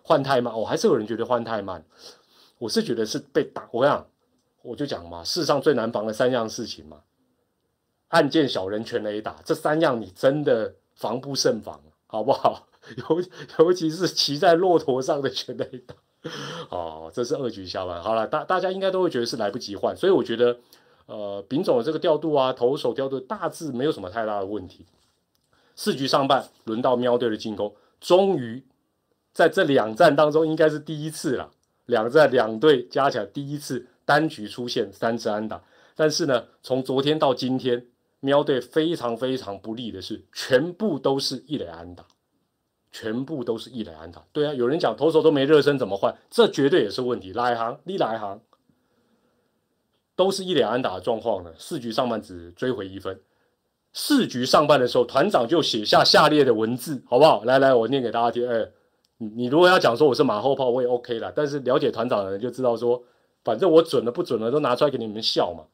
[0.02, 1.84] 换太慢哦，还是有人觉得换太慢，
[2.58, 3.68] 我是觉得是被打。
[3.72, 4.10] 我讲，
[4.62, 7.02] 我就讲嘛，世上最难防的三样事情嘛，
[8.08, 12.68] 暗箭小人全雷打，这三样你真的防不胜防，好不好？
[12.96, 13.22] 尤
[13.58, 15.94] 尤其是骑在骆驼上的全雷打。
[16.70, 18.00] 哦，这是二局下半。
[18.00, 20.56] 好了，大大家应该都会觉得是来不及换，所以我觉得，
[21.06, 24.86] 呃，丙总的这个调度啊，投手调度大致没有什么太大的问题。
[25.74, 28.62] 四局上半，轮到喵队的进攻，终于
[29.32, 31.50] 在这两战当中应该是第一次了，
[31.86, 35.60] 两战两队加起来第一次单局出现三支安打。
[35.96, 37.86] 但是呢，从昨天到今天，
[38.24, 42.06] 喵队非常非常不利的是，全部都是一垒安打，
[42.92, 44.24] 全部都是一垒安打。
[44.32, 46.16] 对啊，有人讲投手都没热身怎么换？
[46.30, 47.32] 这绝对也是问题。
[47.32, 48.40] 来行，你来行，
[50.14, 51.52] 都是一垒安打的状况呢。
[51.58, 53.20] 四局上半只追回一分，
[53.92, 57.42] 四局上半的时候，团长就写下下列的文字，好不好？
[57.42, 58.48] 来来，我念给大家听。
[58.48, 58.68] 哎，
[59.18, 61.32] 你你如果要讲说我是马后炮，我也 OK 了。
[61.34, 63.02] 但是了解团长的人就知道说，
[63.42, 65.64] 反正我准了不准了都拿出来给你们笑嘛。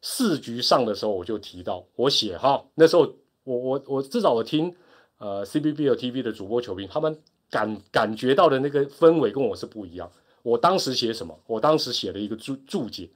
[0.00, 3.12] 四局上的时候，我就提到我写哈，那时候
[3.44, 4.74] 我我我至少我听
[5.18, 7.18] 呃 C B B 和 T V 的主播球评，他们
[7.50, 10.10] 感感觉到的那个氛围跟我是不一样。
[10.42, 11.36] 我当时写什么？
[11.46, 13.10] 我当时写了一个注注解，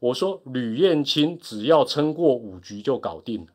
[0.00, 3.46] 我说吕燕青只要撑过五局就搞定了。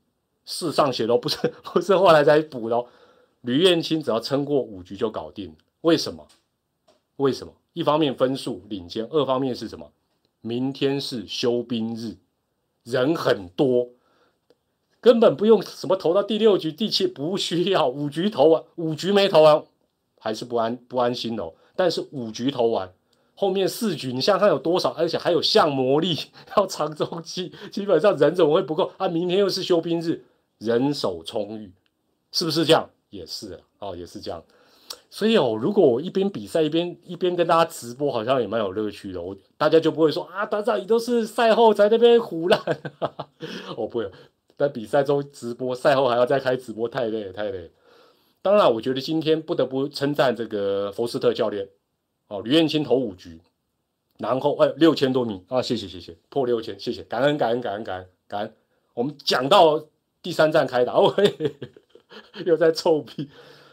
[0.45, 2.85] 事上写的不是 不是后来才补的，
[3.41, 5.53] 吕燕青只要撑过五局就搞定。
[5.81, 6.25] 为什么？
[7.17, 7.53] 为什么？
[7.73, 9.91] 一方面分数领先，二方面是什么？
[10.41, 12.15] 明天是休兵日。
[12.89, 13.89] 人很多，
[14.99, 19.63] 根本不用什么投到第六局、第七，不需要五局投完，五局没投完
[20.19, 21.53] 还是不安不安心哦。
[21.75, 22.91] 但是五局投完，
[23.35, 26.17] 后面四局你想想看有多少，而且还有像魔力
[26.57, 29.07] 要长周期，基本上人怎么会不够啊？
[29.07, 30.25] 明天又是休兵日，
[30.57, 31.71] 人手充裕，
[32.31, 32.89] 是不是这样？
[33.09, 34.43] 也是哦，也是这样。
[35.11, 39.19] 所以哦，如果我一边比赛一边一边跟大家直播，好像也蛮有乐趣的。
[39.19, 42.61] 我大家就不会说啊，团长你都是赛后在那边胡乱。
[43.75, 44.11] 我 不会
[44.55, 47.69] 在比赛中直播，赛后还要再开直播，太累了太累了。
[48.43, 51.67] 当然，我觉得今天不得不称赞这个福斯特教练
[52.27, 53.41] 哦，吕彦青投五局，
[54.19, 58.53] 然后哎六千多名啊，谢谢谢谢，破六千，谢谢，感恩感恩感恩感恩感恩。
[58.93, 59.83] 我们讲到
[60.21, 61.55] 第三站开打，哦嘿，
[62.45, 63.27] 又在臭屁，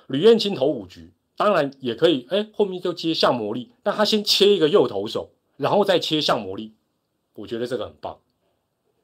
[0.07, 1.13] 吕彦青投五局。
[1.37, 6.73] 当然也可以，哎，后面就接向魔力，但他先切一个右投手，然后再切向魔力，
[7.35, 8.19] 我觉得这个很棒，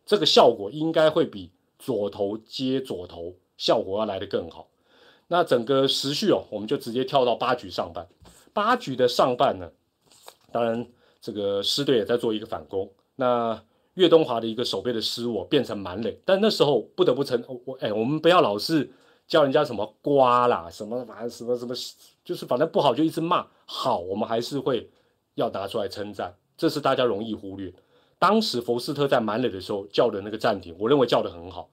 [0.07, 4.69] 这个效果应该会比左投接左投效果要来得更好。
[5.29, 8.09] 那整个时序哦，我们就直接跳到八局上半，
[8.55, 9.71] 八局的上半呢，
[10.51, 10.87] 当然
[11.21, 13.63] 这个狮队也在做一个反攻，那
[13.95, 18.91] 岳东华的一个守备的失误变成满垒，但那时候不得不承认我哎，我们不要老是
[19.27, 21.75] 叫人家什么瓜啦，什么反正什么什么。
[22.25, 24.91] 就是反正不好就一直骂，好我们还是会
[25.35, 27.73] 要拿出来称赞，这是大家容易忽略。
[28.19, 31.69] 当时福斯特在满垒的时候叫的那个暂停，我认为叫的很好。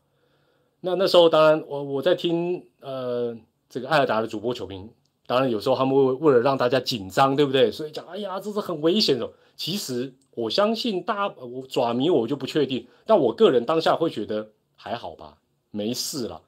[0.82, 3.38] 那那时候当然我我在听呃
[3.70, 4.90] 这个艾尔达的主播球评，
[5.28, 7.70] 当然有时候他们会为了让大家紧张，对不对？
[7.70, 9.30] 所以讲哎呀这是很危险的。
[9.56, 15.38] 其实我相信大我爪迷我就不确定，但我个人当下会觉得还好吧，
[15.70, 16.42] 没事了。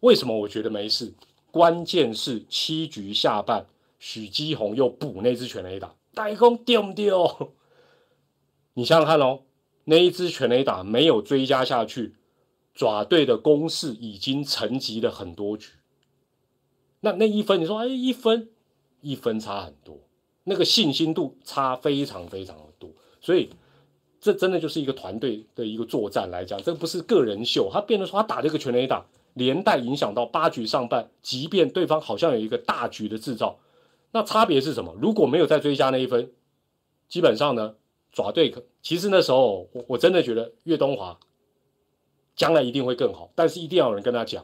[0.00, 1.12] 为什么我觉得没事？
[1.56, 3.64] 关键是七局下半，
[3.98, 7.54] 许基宏又补那支全垒打，大空丢不丢？
[8.74, 9.40] 你想想看哦，
[9.84, 12.14] 那一支全垒打没有追加下去，
[12.74, 15.68] 爪队的攻势已经沉寂了很多局。
[17.00, 18.50] 那那一分，你说哎，一分，
[19.00, 19.98] 一分差很多，
[20.44, 22.90] 那个信心度差非常非常的多。
[23.22, 23.48] 所以
[24.20, 27.70] 这真的就是一个团队的一个作战来讲，这不是个人秀。
[27.72, 29.06] 他变得说他打这个全垒打。
[29.36, 33.58] 连带影响到八局上半，即便对方好像有一个大局的制造，
[34.12, 34.96] 那差别是什么？
[34.98, 36.32] 如果没有再追加那一分，
[37.06, 37.74] 基本上呢，
[38.12, 41.18] 爪队可其实那时候我我真的觉得岳东华
[42.34, 44.42] 将来一定会更好，但是一定要有人跟他讲，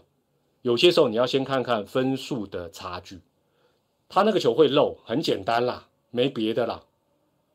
[0.60, 3.18] 有些时候你要先看看分数的差距，
[4.10, 6.82] 他那个球会漏，很简单啦，没别的啦，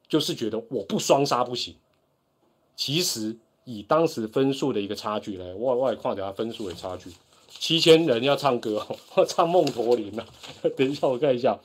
[0.08, 1.76] 就是觉得我不双杀不行，
[2.76, 7.12] 其实以当时分数的一个差距来，外外况下分数的差距。
[7.60, 8.86] 七千人要唱歌，
[9.28, 10.26] 唱《梦驼铃》呐。
[10.78, 11.60] 等一下，我看一下，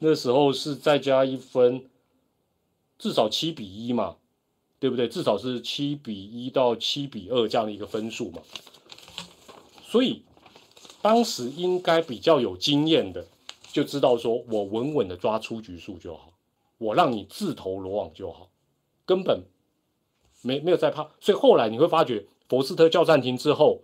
[0.00, 1.88] 那时候是再加一分，
[2.98, 4.16] 至少七比一嘛，
[4.78, 5.08] 对不对？
[5.08, 8.42] 至少是七比一到七比二这样的一个分数嘛。
[9.84, 10.22] 所以
[11.00, 13.24] 当时应该比较有经验的，
[13.72, 16.32] 就知道说我稳稳的抓出局数就好，
[16.78, 18.50] 我让你自投罗网就好，
[19.06, 19.44] 根本
[20.42, 21.08] 没没有在怕。
[21.20, 23.82] 所以后来你会发觉，博斯特叫暂停之后。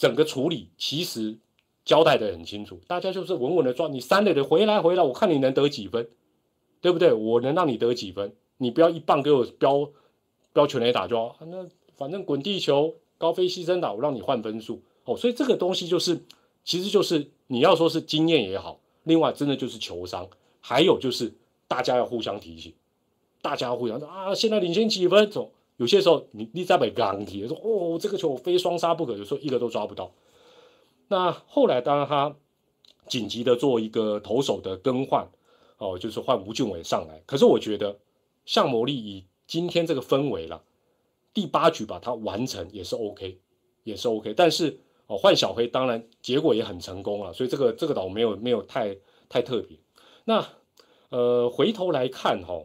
[0.00, 1.36] 整个处理其实
[1.84, 6.08] 交代的很清楚，大家就是稳稳的抓你三垒的回来回来，我看你能得几分，
[6.80, 7.12] 对不对？
[7.12, 9.90] 我能让你得几分，你不要一棒给我标
[10.54, 15.14] 标全垒打就好，那反正滚地球、高飞牺牲打，我让你换分数哦。
[15.14, 16.18] 所以这个东西就是，
[16.64, 20.26] 其实就是你要说是经验也好，另外真的就是球商，
[20.62, 21.30] 还有就是
[21.68, 22.72] 大家要互相提醒，
[23.42, 30.12] 大家要互相啊，现在领先几分，走有些时候你你在被钢铁说哦，这个球我非双杀不可，有时候一个都抓不到。
[31.08, 32.36] 那后来当然他
[33.08, 35.26] 紧急的做一个投手的更换，
[35.78, 37.22] 哦，就是换吴俊伟上来。
[37.24, 37.98] 可是我觉得
[38.44, 40.62] 向魔力以今天这个氛围了，
[41.32, 43.38] 第八局把它完成也是 OK，
[43.84, 44.34] 也是 OK。
[44.34, 48.98] 但是哦，换小黑当然结果也很成功了，所以这个这个倒没有没有太
[49.30, 49.78] 太特别。
[50.26, 50.46] 那
[51.08, 52.64] 呃回头来看哈，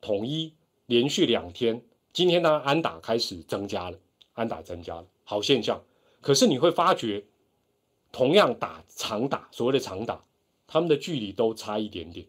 [0.00, 0.54] 统一
[0.86, 1.82] 连续两天。
[2.14, 3.98] 今天呢，安打开始增加了，
[4.34, 5.82] 安打增加了，好现象。
[6.20, 7.24] 可是你会发觉，
[8.12, 10.24] 同样打长打，所谓的长打，
[10.68, 12.24] 他们的距离都差一点点。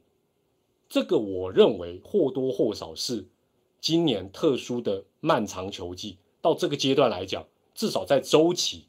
[0.90, 3.28] 这个我认为或多或少是
[3.80, 7.46] 今年特殊的漫长球季到这个阶段来讲，
[7.76, 8.88] 至少在周期，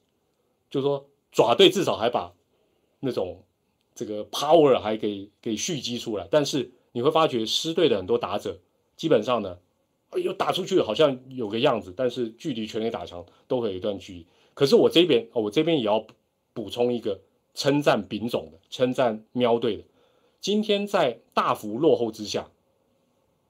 [0.71, 2.33] 就说爪队至少还把
[3.01, 3.45] 那种
[3.95, 6.27] 这个 power 还给给蓄积出来。
[6.31, 8.59] 但是你会发觉，狮队的很多打者
[8.97, 9.59] 基本上呢。
[10.11, 14.27] 哎呦，打出去好像有个样子，但是距离全垒打墙都会有一段距离。
[14.55, 16.07] 可是我这边哦，我这边也要
[16.55, 17.21] 补充一个
[17.55, 19.85] 称赞丙总的，称赞喵队的。
[20.41, 22.49] 今天在大幅落后之下，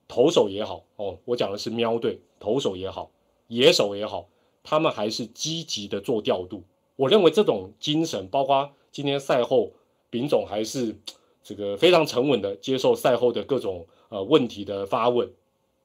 [0.09, 3.11] 投手也好哦，我讲的是喵队，投手也好，
[3.49, 4.29] 野手也好，
[4.63, 6.65] 他们还是积极的做调度。
[6.97, 9.71] 我认为这种精神，包括今天赛后
[10.09, 10.97] 丙总还是
[11.43, 15.31] 这个非常沉稳的接受赛后的各种呃问题的发问。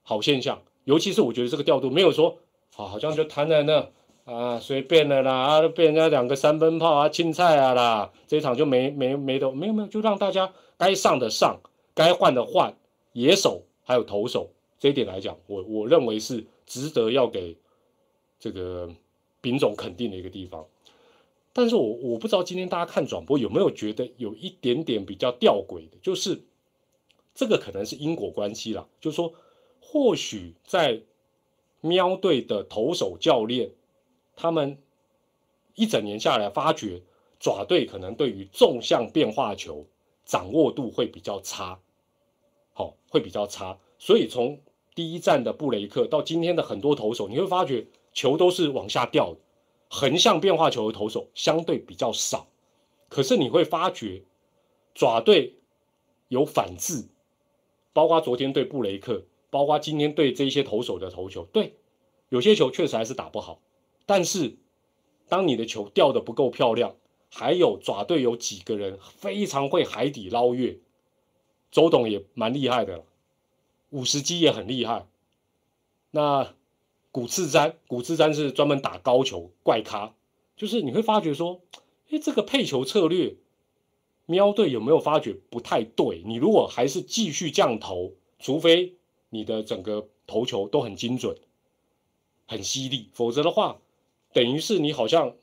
[0.04, 2.38] 好现象，尤其是我觉得这个调度没有说，
[2.74, 3.90] 好，好像就摊在那
[4.26, 11.60] 啊，随便的啦，啊，被人家两个三分炮啊，青菜啊啦，这一场就没没没的，没有没有，就让大家该上的上，
[11.94, 12.74] 该换的换，
[13.14, 17.56] 野手还有投手这一点来讲，我我认为是值得要给
[18.40, 18.90] 这个
[19.42, 20.66] 丙总肯定的一个地方。
[21.54, 26.42] 但是我我不知道今天大家看转播有没有觉得有一点点比较吊诡的，就是
[27.34, 29.34] 这个可能是因果关系啦，就是说。
[29.82, 31.02] 或许在
[31.82, 33.72] 喵队的投手教练，
[34.36, 34.78] 他们
[35.76, 37.02] 一整年下来发觉
[37.40, 39.86] 爪队可能对于纵向变化球
[40.24, 41.80] 掌握度会比较差，
[42.74, 43.78] 好，会比较差。
[43.98, 44.62] 所以从
[44.96, 49.40] 第一站的布雷克到今天的很多投手，你会发觉球都是往下掉的，
[49.90, 52.48] 横向变化球的投手相对比较少。
[53.10, 54.22] 可是你会发觉
[54.94, 55.56] 爪队
[56.30, 57.08] 有反制，
[57.92, 59.26] 包括昨天对布雷克。
[59.52, 61.76] 包括今天对这些投手的投球，对，
[62.30, 63.62] 有些球确实还是打不好。
[64.06, 64.56] 但是，
[65.28, 66.96] 当你的球掉的不够漂亮，
[67.30, 70.80] 还有爪队有几个人非常会海底捞月，
[71.70, 73.04] 周董也蛮厉害的，
[73.90, 75.06] 五十击也很厉害。
[76.12, 76.56] 那
[77.12, 80.16] 古次詹，古次詹是专门打高球怪咖，
[80.56, 81.62] 就是你会发觉说，
[82.10, 83.36] 哎，这个配球策略，
[84.26, 86.24] 喵队有没有发觉不太对？
[86.26, 88.96] 你如果还是继续这样投，除非。
[89.32, 91.36] 你的整个投球都很精准，
[92.48, 93.78] 很犀利，否则的话，
[94.34, 95.34] 等于是你好像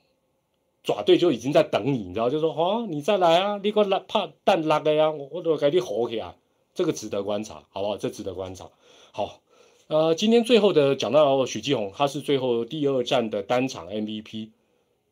[0.84, 6.36] 爪队就已经在等你，你知道，就说哦，你再来啊，你个拉怕蛋拉的呀，我我都给你吼起来，
[6.74, 7.96] 这个值得观察，好不好？
[7.96, 8.70] 这值得观察。
[9.10, 9.40] 好，
[9.88, 14.50] 呃，今天最后的讲到许继红，他是最后第二站的单场 MVP，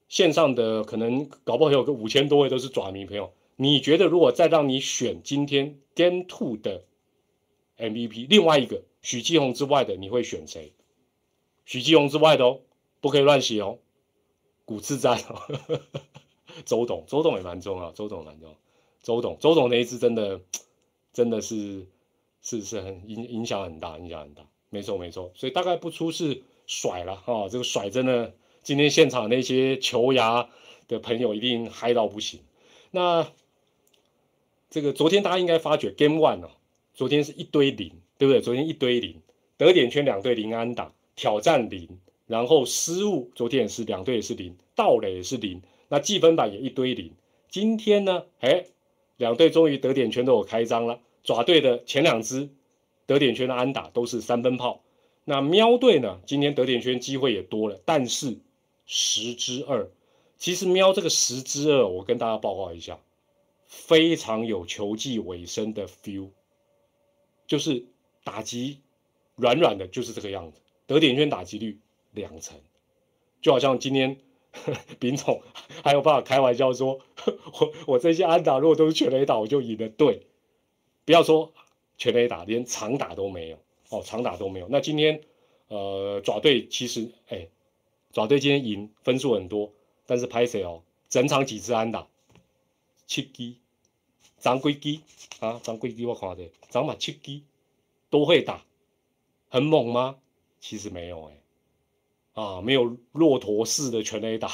[0.09, 6.85] 线上的可能搞不好有个五千多位都是爪迷朋友，你觉得如果再让你选今天 Game Two 的
[7.79, 10.73] ？MVP，另外一个许继红之外的你会选谁？
[11.65, 12.61] 许继红之外的哦，
[13.01, 13.79] 不可以乱写哦。
[14.65, 15.43] 古次在哦，
[16.65, 18.57] 周董，周董也蛮重要，周董蛮重要。
[19.03, 20.41] 周董，周董那一次真的
[21.13, 21.87] 真的是
[22.43, 24.45] 是是很影影响很大，影响很大。
[24.71, 30.49] 没错没错，所以大概不出是甩了哈，这个甩真的，今天现场那些球牙
[30.89, 32.41] 的朋友一定嗨到不行。
[32.91, 33.31] 那
[34.69, 36.51] 这个昨天大家应该发觉 Game One 哦。
[36.97, 38.41] 昨天是一堆零，对不对？
[38.41, 39.21] 昨天一堆零，
[39.59, 41.87] 得点圈两队零安打，挑战零，
[42.27, 47.13] 然后失误，昨天也是两队也是零，盗垒也是零，那计分板也一堆零。
[47.51, 48.65] 今天呢，哎，
[49.19, 50.99] 两队终于得点圈都有开张了。
[51.23, 52.49] 爪队的前两支
[53.05, 54.81] 得点圈的安打都是三分炮，
[55.27, 58.39] 那喵队呢，今天得点圈机会也多了，但是
[58.87, 59.91] 十之二。
[60.39, 62.99] 其实喵这个十之二，我跟大家报告一下，
[63.67, 66.31] 非常有球季尾声的 feel。
[67.47, 67.87] 就是
[68.25, 68.81] 打击
[69.37, 70.61] 软软的，就是这个样子。
[70.87, 71.79] 得点圈打击率
[72.13, 72.59] 两成，
[73.43, 74.19] 就好像今天
[75.01, 75.43] 丙总
[75.83, 77.01] 还有办法开玩笑说
[77.61, 80.27] ：“我我这些安打如果都是全垒打，我就赢了。”对，
[81.05, 81.53] 不要说
[81.99, 83.59] 全垒打，连长打都没有
[83.91, 84.69] 哦，长打都没有。
[84.71, 85.21] 那今天
[85.69, 87.49] 呃爪队其实哎，
[88.13, 89.73] 爪队今天赢分数很多，
[90.07, 90.83] 但是拍谁哦？
[91.09, 92.07] 整场几次安打？
[93.07, 93.59] 七击。
[94.39, 95.01] 张贵基
[95.41, 97.43] 啊，张贵基我看的，张马七基
[98.11, 98.63] 都会打，
[99.49, 100.17] 很猛吗？
[100.61, 104.51] 其实没有哎，啊，没有骆驼式的全垒打，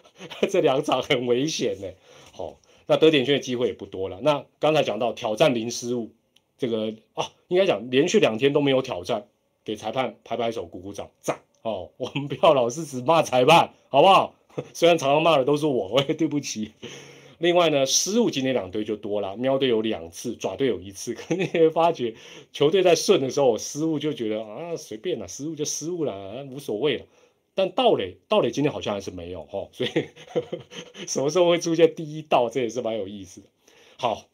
[0.50, 1.88] 这两场很危险呢。
[2.32, 4.20] 好，那得点圈的机会也不多了。
[4.20, 6.10] 那刚才讲到挑战零失误，
[6.58, 9.26] 这个啊，应该讲连续两天都没有挑战，
[9.64, 11.90] 给裁判拍拍手鼓鼓掌赞哦。
[11.96, 14.34] 我们不要老是只骂裁判，好不好？
[14.74, 16.72] 虽然常常骂的都是我，我也对不起。
[17.38, 21.14] 另外呢，失误今天两队就多了，喵队有两次，爪队有一次。
[21.14, 22.14] 可你会发觉，
[22.52, 27.04] 球队在顺的时候，失误就觉得啊随便了，失误就失误了，无所谓了。
[27.54, 30.58] 但道垒道垒今天好像还是没有哈，所以呵呵
[31.06, 33.46] 什么时候会出现第一道，这也是蛮有意思的。
[33.96, 34.24] 好，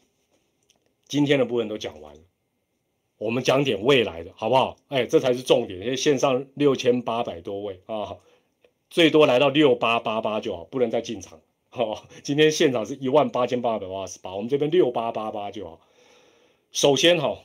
[1.06, 2.20] 今天的部分都讲完了，
[3.18, 4.76] 我们讲点未来的好不好？
[4.88, 5.80] 哎，这才是重点。
[5.80, 8.16] 因为线上六千八百多位啊，
[8.88, 11.40] 最多来到六八八八就好，不能再进场。
[11.72, 15.80] 好，今天现场是一万八千八百八十八，我们这边六八八八就好。
[16.72, 17.44] 首先哈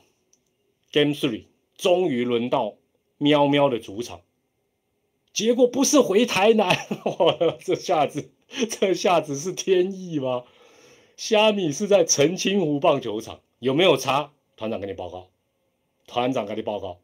[0.90, 1.44] ，Game Three
[1.76, 2.74] 终于轮到
[3.18, 4.22] 喵喵的主场。
[5.32, 6.76] 结果不是回台南，
[7.64, 8.32] 这下子，
[8.68, 10.42] 这下子是天意吗？
[11.16, 14.32] 虾米是在澄清湖棒球场，有没有差？
[14.56, 15.28] 团长给你报告，
[16.08, 16.98] 团长给你报告，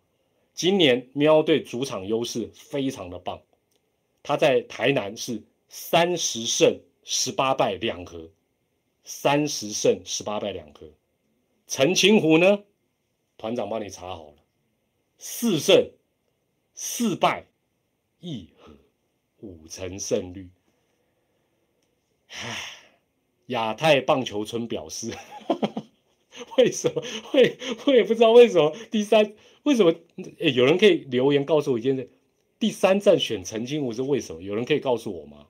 [0.54, 3.42] 今年喵队主场优势非常的棒，
[4.24, 8.30] 他在台南是三十胜十八败两和，
[9.04, 10.92] 三十胜十八败两和。
[11.66, 12.64] 澄清湖呢？
[13.38, 14.36] 团长帮你查好了，
[15.18, 15.90] 四胜
[16.74, 17.46] 四败。
[18.24, 18.72] 一和
[19.40, 20.48] 五成胜率，
[22.28, 22.56] 唉，
[23.46, 25.12] 亚太棒球村表示，
[26.56, 29.34] 为什么会我也不知道为什么第三
[29.64, 29.92] 为什么
[30.54, 32.08] 有人可以留言告诉我一件事，
[32.60, 34.40] 第三站选陈清湖是为什么？
[34.40, 35.48] 有人可以告诉我吗？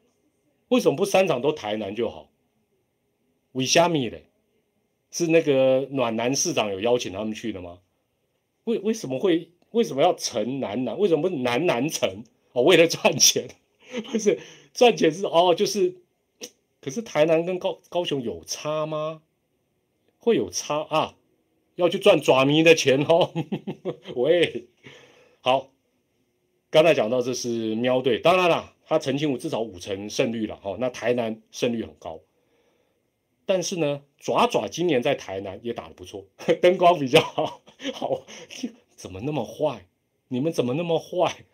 [0.72, 2.30] 为什么不三场都台南就好？
[3.52, 4.24] 为虾米嘞？
[5.10, 7.80] 是那个暖男市长有邀请他们去的吗？
[8.64, 10.98] 为为什么会为什么要城南南？
[10.98, 12.24] 为什么不是南南城？
[12.54, 13.48] 哦，为了赚钱，
[14.10, 14.40] 不是
[14.72, 15.96] 赚钱是哦，就是，
[16.80, 19.20] 可是台南跟高高雄有差吗？
[20.16, 21.14] 会有差啊？
[21.74, 23.30] 要去赚爪迷的钱哦。
[24.16, 24.68] 喂，
[25.42, 25.68] 好，
[26.70, 32.20] 刚才讲到这是喵队，当然了，他陈清武至少五成胜率了哦，那台南胜率很高，
[33.46, 36.26] 但是呢，爪爪今年在台南也打得不错，
[36.60, 37.62] 灯光比较好，
[37.94, 38.22] 好，
[38.94, 39.86] 怎么那么坏？
[40.28, 41.44] 你们怎么那么坏？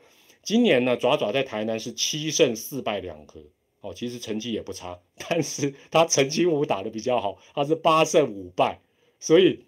[0.42, 3.42] 今年呢，爪爪在台南是七胜四败两和，
[3.80, 4.98] 哦，其实成绩也不差，
[5.28, 8.80] 但是他陈清武打的比较好，他是八胜五败，
[9.20, 9.64] 所以，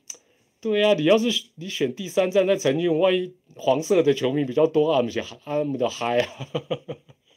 [0.60, 6.48] 对呀，你要是你选第三站在陈清武，万一黄色的球迷比较多啊，那些啊们的嗨啊，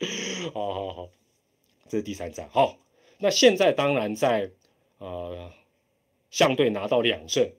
[0.54, 1.10] 好好好，
[1.88, 2.78] 这是第三站，好，
[3.20, 4.52] 那现在当然在
[4.98, 5.52] 呃
[6.30, 7.50] 相对拿到两胜，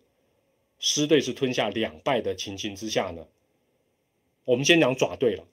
[0.79, 3.27] 狮队是吞下两败的情形之下呢，
[4.45, 5.45] 我们先讲爪队了。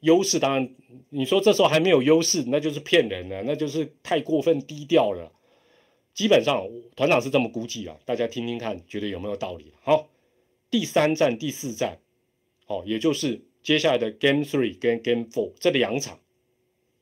[0.00, 0.74] 优势当然，
[1.08, 5.32] 你说这时候还没有优势，那就是骗人了，那就是太过分低调了。
[6.12, 9.72] 基本上团长是这么估计啊，大家听听看，觉得有没有道理？
[9.82, 10.08] 好，
[10.70, 11.98] 第三站、第四站，
[12.66, 16.20] 好，也就是接下来的 Game Three 跟 Game Four 这两场，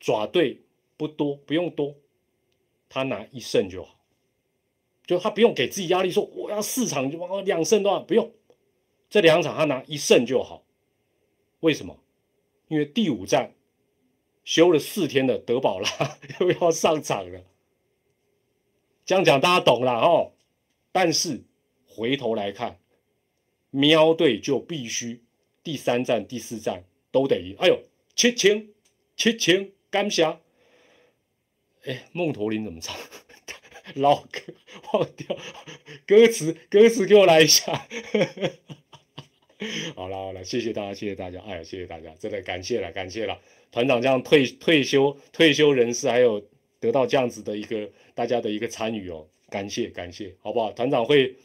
[0.02, 0.60] 爪队
[0.96, 1.94] 不多，不用多，
[2.88, 4.00] 他拿一胜就好，
[5.06, 8.32] 就他不用给自己压力，说我要四场就哇两胜多少，不用，
[9.08, 10.64] 这两场他拿一胜就好。
[11.60, 12.00] 为什么？
[12.66, 13.54] 因为第五站
[14.42, 15.88] 休了四天的德保拉
[16.40, 17.44] 又要上场了，
[19.04, 20.32] 这样讲大家懂了哦。
[20.90, 21.44] 但是
[21.86, 22.80] 回头来看，
[23.70, 25.22] 喵队就必须
[25.62, 27.54] 第三站、第四站都得赢。
[27.60, 27.78] 哎呦，
[28.16, 28.68] 七千
[29.16, 30.40] 七千干虾！
[31.84, 32.96] 哎，梦驼铃怎么唱？
[33.94, 34.40] 老歌
[34.92, 35.36] 忘掉
[36.06, 37.70] 歌词，歌词给我来一下。
[39.94, 43.38] 好了好了，谢谢大家，谢谢大家，哎，谢谢大家，真的感谢了，感谢了。
[43.70, 46.42] 团长这样退退休退休人士，还有
[46.80, 50.72] 得到这样子的一个大家的一个参与哦，感谢感谢，好不好？
[50.72, 51.36] 团长会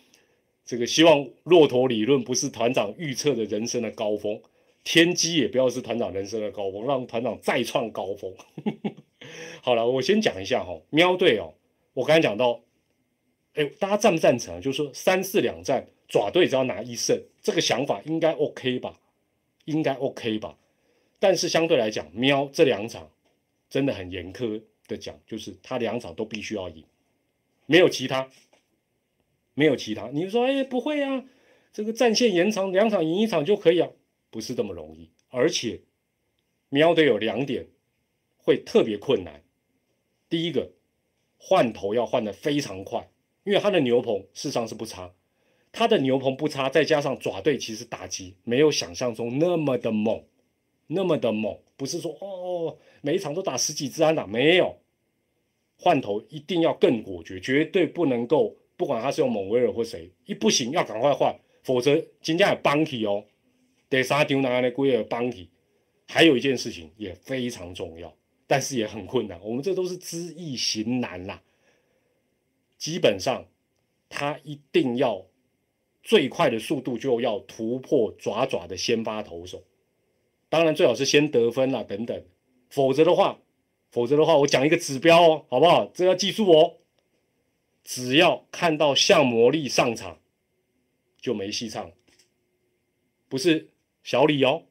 [0.64, 4.42] 这个希望骆驼理论不是团长预测的人生的高峰，
[4.90, 8.34] 天机也不要是团长人生的高峰，让团长再创高峰。
[9.62, 11.54] 好了，我先讲一下哈，喵队哦，
[11.94, 12.62] 我刚才讲到，
[13.56, 14.62] 哎，大家赞不赞成？
[14.62, 15.86] 就是说三四两战。
[16.08, 18.98] 爪队只要拿一胜，这个想法应该 OK 吧？
[19.66, 20.58] 应该 OK 吧？
[21.20, 23.12] 但是相对来讲，喵这两场
[23.70, 26.82] 真的很严苛的讲，就是他两场都必须要赢，
[27.66, 28.30] 没有其他，
[29.54, 30.08] 没有其他。
[30.14, 31.26] 你说，哎，不会啊，
[31.74, 33.90] 这个战线延长两场赢一场就可以啊？
[34.38, 35.10] 不是这么容易。
[35.30, 35.82] 而且
[36.70, 37.66] 喵队有两点
[38.38, 39.42] 会特别困难，
[40.30, 40.74] 第一个
[41.40, 43.10] 换头要换的非常快，
[43.44, 45.12] 因为他的牛棚事实上是不差。
[45.72, 50.24] 他的牛棚不差，再加上爪队其实打击没有想象中那么的猛，
[50.86, 54.78] 那么的猛，不是说哦每一场都打十几支安打，没有，
[55.80, 63.26] 换头一定要更果决，绝对不能够，不管他是用蒙威尔或谁，一不行要赶快换，否则今天有帮体哦，
[63.90, 65.50] 第三场拿来归尔帮体，
[66.08, 68.16] 还有一件事情也非常重要，
[68.46, 71.42] 但是也很困难，我们这都是知易行难啦，
[72.78, 73.46] 基本上
[74.10, 75.26] 他一定要。
[76.04, 79.62] 最快的速度就要突破爪爪的先发投手，
[80.48, 82.24] 当然最好是先得分啦等等，
[82.70, 83.38] 否则的话，
[83.92, 85.86] 否则的话我讲一个指标哦，好不好？
[85.94, 86.78] 这要记住哦，
[87.84, 90.22] 只要看到向魔力上场
[91.20, 91.92] 就没戏唱，
[93.28, 93.68] 不是
[94.08, 94.64] 小李哦，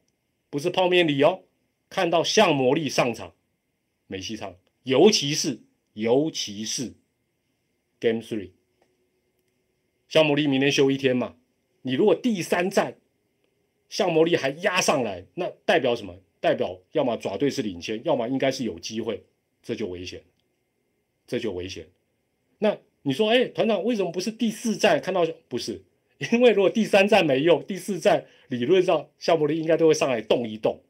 [0.49, 1.43] 不是泡面李哦，
[1.91, 3.35] 看到向魔力上场
[4.07, 5.59] 没戏唱，尤其是
[5.93, 6.95] 尤其是
[7.99, 8.49] Game Three。
[10.09, 11.35] 向魔力明天休一天嘛？
[11.83, 12.97] 你如果第三站
[13.89, 16.19] 向魔力还压上来，那代表什么？
[16.39, 19.23] 代表要么爪队是领先，要么应该是有机会，
[19.61, 20.23] 这就危险，
[21.27, 21.87] 这就危险。
[22.57, 25.23] 那你说，哎，团长为什么不是第四站看到？
[25.47, 25.83] 不是，
[26.31, 30.81] 因为如果第三站没用，第四站理论上向魔力应该都会上来动一动。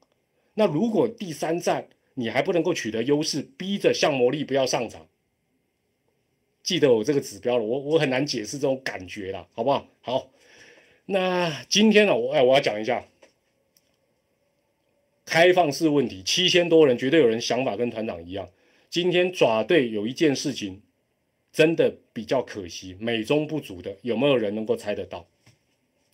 [0.54, 5.08] 那如果第三站你还不能够取得优势，逼着向魔力不要上场。
[6.64, 9.88] 记得我这个指标了，我我很难解释这种感觉了，好不好？
[10.02, 10.30] 好，
[11.06, 13.06] 那今天呢，我哎我要讲一下
[15.26, 18.50] 开放式问题，七千多人绝对有人想法跟团长一样。
[18.90, 20.82] 今天爪队有一件事情
[21.58, 25.26] 真的比较可惜，美中不足的，有没有人能够猜得到？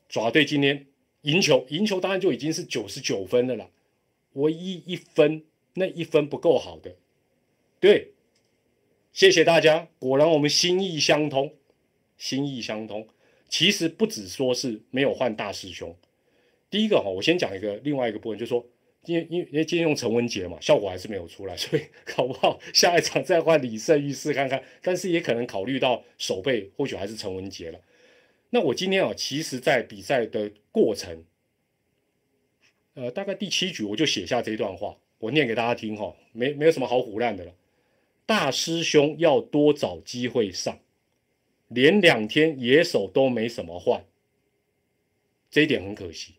[0.08, 0.86] 爪队今天
[1.24, 3.70] 赢球，赢球当然就已经是九十九分的了，
[4.36, 6.96] 唯一一分那一分不够好的，
[7.82, 8.14] 对。
[9.12, 11.54] 谢谢大家，果然我们心意相通，
[12.18, 13.06] 心意相通。
[13.50, 15.94] 其实不只说是没有换大师兄，
[16.70, 18.66] 第一个哈，我先讲一个另外一个部分，就是说，
[19.06, 21.84] 因为因为因为今天用陈文杰嘛，效果还是没有出来，所以
[22.16, 24.64] 搞不好下一场再换李胜玉试看看。
[24.82, 27.80] 但是也可能考虑到守备，或许还是陈文杰了。
[28.52, 31.26] 那我今天啊，其实在比赛的过程，
[32.94, 37.54] 呃，大概第七局我就写下这段话，我念给大家听哈，没没有什么好胡乱的了。
[38.26, 40.80] 大师兄要多找机会上，
[41.68, 44.06] 连两天野手都没什么换，
[45.52, 46.36] 这一点很可惜。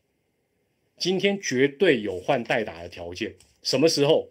[0.96, 4.30] 今天绝对有换代打的条件，什么时候？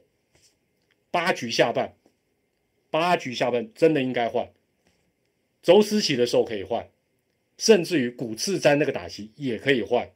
[1.11, 1.95] 八局下半，
[2.89, 4.51] 八局下半真的应该换。
[5.61, 6.89] 周思齐的时候可以换，
[7.57, 10.09] 甚至于古次瞻那个打席也可以换，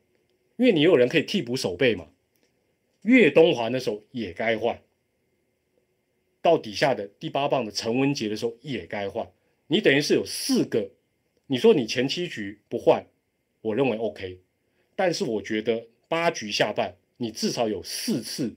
[0.56, 2.08] 因为你有人可以替补守备嘛。
[3.04, 4.82] 岳东华那时候也该换。
[6.42, 9.30] 到底下的第八棒的陈文杰的时候也该换，
[9.68, 10.90] 你等于是有四个，
[11.46, 13.06] 你说你前七局不换，
[13.62, 14.40] 我认为 OK，
[14.96, 18.56] 但是我觉得八局下半你至少有四次，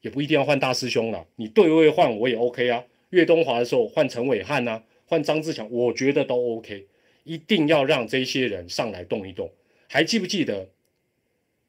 [0.00, 2.84] 也不一定要换大师兄了，你对位换我也 OK 啊。
[3.10, 6.86] 岳东华的时候换陈伟汉呐，换张志强，我觉得都 OK，
[7.24, 9.52] 一定要让这些人上来动一动。
[9.88, 10.70] 还记不记得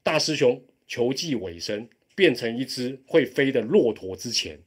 [0.03, 4.59] 大师兄球技尾声变成一只会飞的骆驼之前？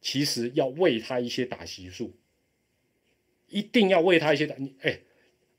[0.00, 2.16] 其实要喂他一些打席数，
[3.48, 4.54] 一定要喂他一些打。
[4.56, 4.98] 你哎，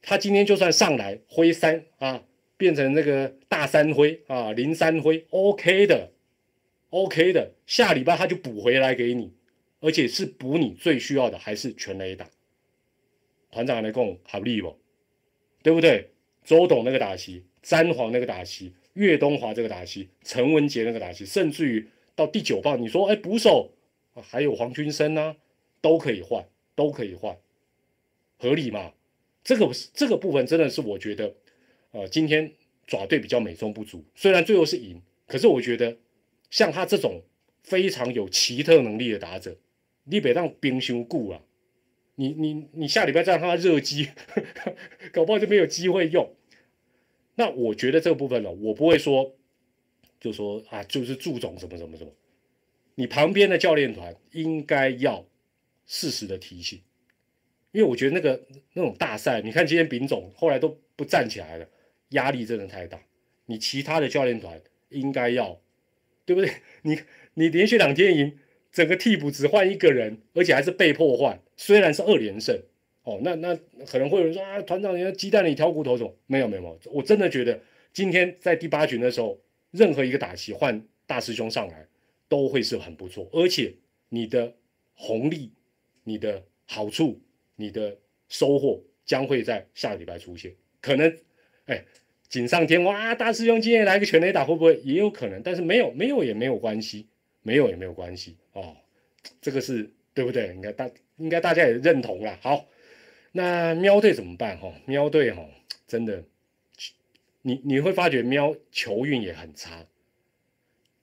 [0.01, 2.23] 他今天就算上来挥三啊，
[2.63, 6.13] 变成那个大三灰啊，零三灰，OK 的
[6.91, 7.51] ，OK 的。
[7.67, 9.33] 下礼拜他就补回来给你，
[9.81, 12.29] 而且是补你最需要的，还是全雷打。
[13.51, 14.79] 团长来讲好利不？
[15.61, 16.11] 对不对？
[16.45, 21.85] 周董那个打席，詹皇那个打席，岳东华这个打席，陈文杰那个打席，甚至于
[22.15, 23.73] 到第九棒，你说哎捕手。
[24.15, 25.35] 还有黄军生呢，
[25.81, 27.35] 都可以换，都可以换，
[28.37, 28.93] 合理嘛？
[29.43, 31.35] 这个这个部分真的是我觉得，
[31.93, 32.51] 呃，今天
[32.85, 34.03] 爪队比较美中不足。
[34.15, 35.95] 虽然最后是赢，可是我觉得
[36.49, 37.21] 像他这种
[37.61, 39.55] 非常有奇特能力的打者，
[40.03, 41.41] 你别让兵凶固啊！
[42.15, 44.09] 你你你下礼拜再让他热机，
[45.13, 46.35] 搞不好就没有机会用。
[47.35, 49.35] 那我觉得这个部分呢，我不会说，
[50.19, 52.11] 就说啊，就是祝总什么什么什么。
[52.95, 55.25] 你旁边的教练团应该要
[55.85, 56.81] 适时的提醒，
[57.71, 61.67] 因为我觉得那个那种大赛，你看今天丙总后来都不站起来了，
[62.13, 62.99] 压力真的太大。
[63.45, 64.59] 你其他的教练团
[64.89, 65.61] 应该要，
[66.25, 66.51] 对不对？
[66.81, 66.99] 你
[67.35, 68.39] 你连续两天赢，
[68.71, 72.59] 整个替补只换一个人，而且还是被迫换，虽然是二连胜，
[73.03, 73.55] 哦，那那
[73.85, 77.61] 可能会有人说啊，团长你要鸡蛋里挑骨头种，没有没有，我真的觉得
[77.91, 79.39] 今天在第八局的时候，
[79.71, 81.87] 任何一个打席换大师兄上来。
[82.29, 83.71] 都会是很不错，而且
[84.09, 84.55] 你的
[84.95, 85.51] 红利、
[86.03, 87.21] 你的好处、
[87.57, 87.95] 你的
[88.27, 90.51] 收获将会在下个礼拜出现。
[90.81, 91.15] 可能，
[91.65, 91.85] 哎，
[92.33, 95.39] 锦上添花，大师兄今天来个全垒打会不会也有可能？
[95.43, 97.05] 但是没有，没有也没有关系，
[97.43, 98.75] 没有也没有关系哦，
[99.39, 100.47] 这个是对不对？
[100.55, 102.35] 应该大应该大家也认同了。
[102.41, 102.65] 好，
[103.33, 104.57] 那喵队怎么办？
[104.57, 105.47] 哈，喵队哈，
[105.85, 106.23] 真的，
[107.43, 109.85] 你你会发觉喵球运也很差。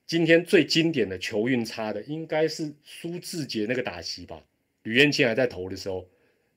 [0.05, 4.43] 今天最经典的球运差的，应该是苏志杰那个打席吧？
[4.83, 6.05] 吕彦青还在投的时候，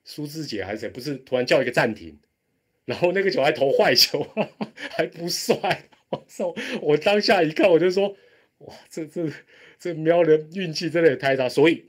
[0.02, 2.18] 苏志杰还是不是突然叫一个暂停？
[2.84, 4.26] 然后那个球还投坏球，
[4.90, 5.84] 还不帅。
[6.10, 6.54] 我！
[6.80, 8.16] 我当下一看，我就说：
[8.58, 9.28] 哇，这这
[9.78, 11.48] 这喵人运气真的也太差。
[11.48, 11.86] 所以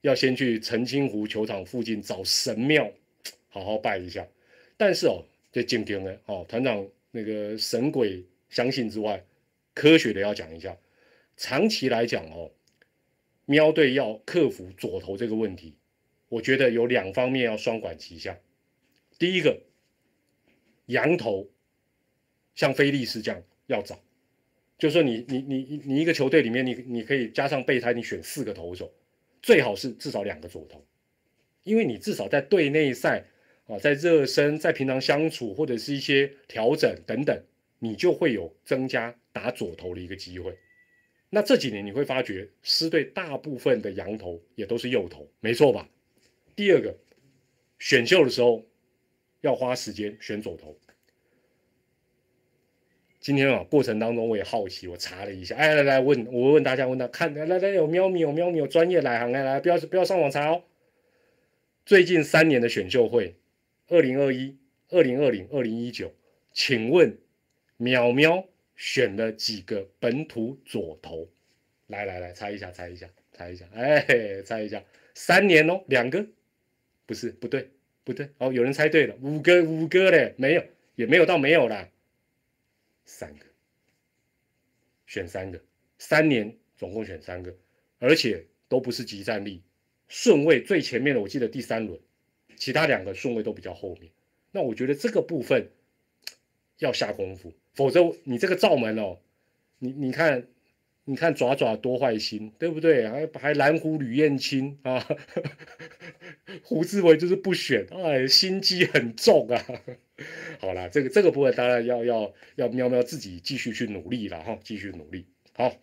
[0.00, 2.90] 要先去澄清湖球场附近找神庙，
[3.48, 4.26] 好好拜一下。
[4.76, 9.24] 但是哦，这静听呢，哦，团长那个神鬼相信之外，
[9.72, 10.76] 科学的要讲一下。
[11.36, 12.50] 长期来讲哦，
[13.44, 15.76] 喵队要克服左投这个问题，
[16.28, 18.36] 我觉得有两方面要双管齐下。
[19.18, 19.60] 第一个，
[20.86, 21.50] 羊头
[22.54, 24.00] 像菲利斯这样要找，
[24.78, 28.92] 就说你你你你一个球队里面，你你可以加上备胎，你选四个投手，
[29.42, 30.86] 最好是至少两个左投，
[31.64, 33.24] 因为你至少在队内赛
[33.66, 37.42] 啊，在热身，在平常相处或者是一些调整等等，
[37.80, 40.56] 你就会有增加打左投的一个机会。
[41.28, 45.90] 那这几年你会发觉，狮队大部分的羊头也都是右投，没错吧？
[46.54, 46.96] 第二个，
[47.80, 48.64] 选秀的时候。
[49.40, 50.76] 要花时间选左投。
[53.20, 60.62] 今天啊，过程当中我也好奇，我查了一下，哎，来来问，我问大家，问他看，来来来有喵咪有喵咪有专业来行，来来不要不要上网查哦。
[61.84, 63.34] 最近三年的选秀会，
[63.88, 64.56] 二零二一、
[64.88, 66.14] 二零二零、二零一九，
[66.52, 67.18] 请问
[67.76, 71.28] 喵喵选了几个本土左投？
[71.88, 74.82] 来来来，猜一下，猜一下，猜一下，哎，猜一下，
[75.14, 76.24] 三年哦，两个，
[77.04, 77.68] 不是，不对。
[78.08, 81.86] 不对，哦，有人猜对了，五个五个嘞，没有，也没有到没有啦，
[83.04, 83.44] 三个，
[85.06, 85.60] 选三个，
[85.98, 87.54] 三年总共选三个，
[87.98, 89.62] 而且都不是集战力，
[90.08, 92.00] 顺位最前面的我记得第三轮，
[92.56, 94.10] 其他两个顺位都比较后面，
[94.52, 95.68] 那我觉得这个部分
[96.78, 99.18] 要下功夫，否则你这个罩门哦，
[99.78, 100.48] 你你看。
[101.08, 103.08] 你看爪爪多坏心，对不对？
[103.08, 105.02] 还还蓝胡吕燕青啊，
[106.62, 109.64] 胡志伟就是不选，哎，心机很重啊。
[110.60, 115.24] 好了，这个这个部分当然要要要喵喵自己继续去努力了哈，继续努力。
[115.54, 115.74] 好，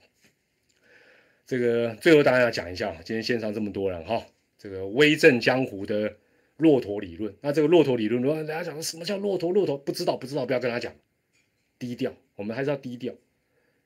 [1.47, 4.27] 这个最后当然要讲一下，今天线上这么多人哈，
[4.59, 6.17] 这个威震江湖的
[6.57, 7.33] 骆驼理论。
[7.41, 9.51] 那这个骆驼理论，如果大家讲什么叫骆驼？
[9.51, 10.93] 骆驼不知道不知道，不要跟他讲，
[11.79, 13.15] 低调，我们还是要低调。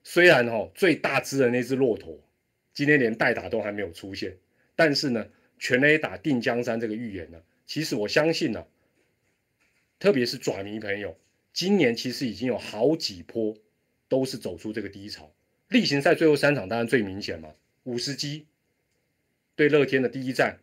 [0.03, 2.17] 虽然哈最大只的那只骆驼，
[2.73, 4.37] 今天连代打都还没有出现，
[4.75, 5.27] 但是呢，
[5.59, 8.65] 全 A 打定江山这个预言呢，其实我相信呢，
[9.99, 11.17] 特别是爪迷朋友，
[11.53, 13.55] 今年其实已经有好几波
[14.07, 15.31] 都是走出这个低潮。
[15.67, 17.49] 例行赛最后三场当然最明显嘛，
[17.83, 18.47] 五十击
[19.55, 20.59] 对乐天的第一战，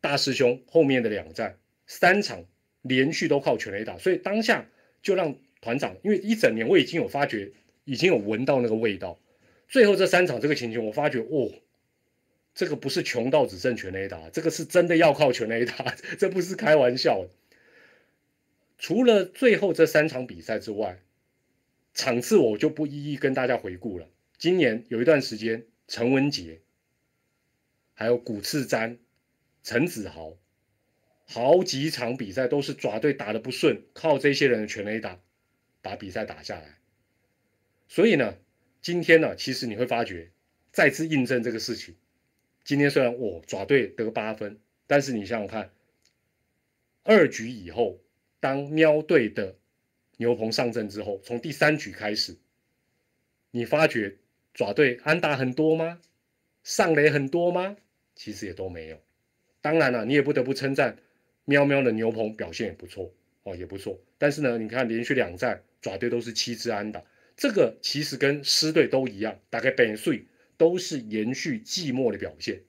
[0.00, 2.44] 大师兄后面的两战，三场
[2.82, 4.68] 连续都靠全 A 打，所以当下
[5.02, 7.52] 就让团长，因为一整年我已经有发觉。
[7.88, 9.18] 已经有闻到那个味道，
[9.66, 11.50] 最后这三场这个情形，我发觉哦，
[12.54, 17.26] 这个不是穷到只剩全 A 打，这个是真的要靠全 A 打， 这不是开玩笑。
[18.76, 21.00] 除了最后这三场比赛之外，
[21.94, 24.06] 场次我就不一一跟大家回顾了。
[24.36, 26.60] 今年有一段时间，陈文杰，
[27.94, 28.98] 还有古次瞻、
[29.62, 30.36] 陈子豪，
[31.24, 35.18] 好几场比赛都是爪队打的不顺，靠这些人的全 A 打
[35.80, 36.77] 把比赛打下来。
[37.88, 38.36] 所以呢，
[38.82, 40.30] 今天呢，其实你会发觉，
[40.70, 41.96] 再次印证这个事情。
[42.62, 45.70] 今天虽然我爪队得八分，但是你想想看，
[47.02, 47.98] 二局以后，
[48.40, 49.56] 当喵队的
[50.18, 52.36] 牛棚上阵之后，从第三局开始，
[53.50, 54.16] 你发觉
[54.52, 55.98] 爪队安打很多吗？
[56.62, 57.74] 上垒很多吗？
[58.14, 59.00] 其实也都没有。
[59.62, 60.98] 当然了，你也不得不称赞
[61.46, 63.10] 喵喵的牛棚表现也不错
[63.44, 63.98] 哦，也不错。
[64.18, 67.02] 但是呢，你看连续两战爪队都是七支安打。
[67.38, 70.26] 这个其实跟狮队都一样，大概本岁
[70.56, 72.62] 都是延续寂寞的表现。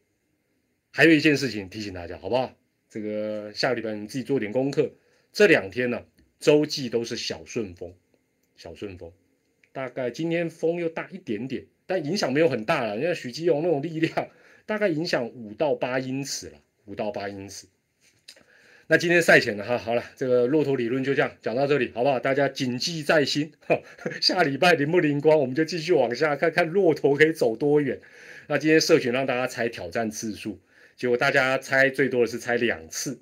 [0.91, 2.55] 还有一件事情提醒大家，好不好？
[2.87, 4.93] 这个下个礼拜你自己做点功课。
[5.33, 6.05] 这两天呢，
[6.39, 7.95] 周记都是小顺风，
[8.57, 9.11] 小顺风。
[9.71, 12.95] 大概今天风又大一点点，但影响没有很大了。
[12.95, 14.29] 你看许基勇那种力量，
[14.67, 17.65] 大概影响五到八英尺了，五到八英尺。
[18.91, 22.19] 那今天赛前呢，哈，好了，这个骆驼理论就这样讲到这里，好不好？
[22.19, 23.51] 大家谨记在心。
[24.19, 27.99] 下礼拜灵不灵光，我们就继续往下看看骆驼可以走多远。
[28.47, 30.59] 那今天社群让大家猜挑战次数，
[30.95, 33.19] 结果大家猜最多的是猜两次，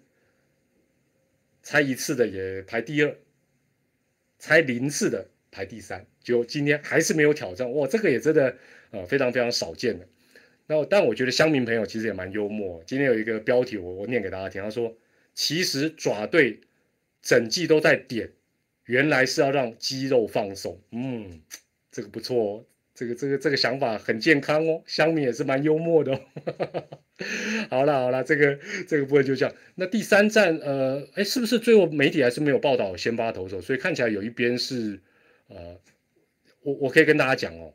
[1.61, 3.13] 猜一次的也排第二，
[4.39, 8.55] 猜零次的排第三，就今天还是没有挑战，哇，这个也真的
[8.91, 10.07] 呃非常非常少见的。
[10.67, 14.95] 那但我觉得乡民朋友其实也蛮幽默，今天有一个标题我我念给大家听，他说
[15.37, 16.59] 其实爪队
[17.21, 18.31] 整季都在点，
[18.85, 21.39] 原来是要让肌肉放松，嗯，
[21.91, 22.65] 这个不错哦。
[22.95, 26.11] 这个这个这个想法很健康哦，香米也是蛮幽默的。
[26.15, 26.19] 哦。
[27.69, 29.55] 好了好了，这个这个部分就这样。
[29.75, 33.61] 那第三站，呃，哎，是不是最后媒体还是没有报道先发投手？
[33.61, 34.99] 所以看起来有一边是，
[35.49, 35.79] 呃，
[36.63, 37.71] 我我可以跟大家讲哦，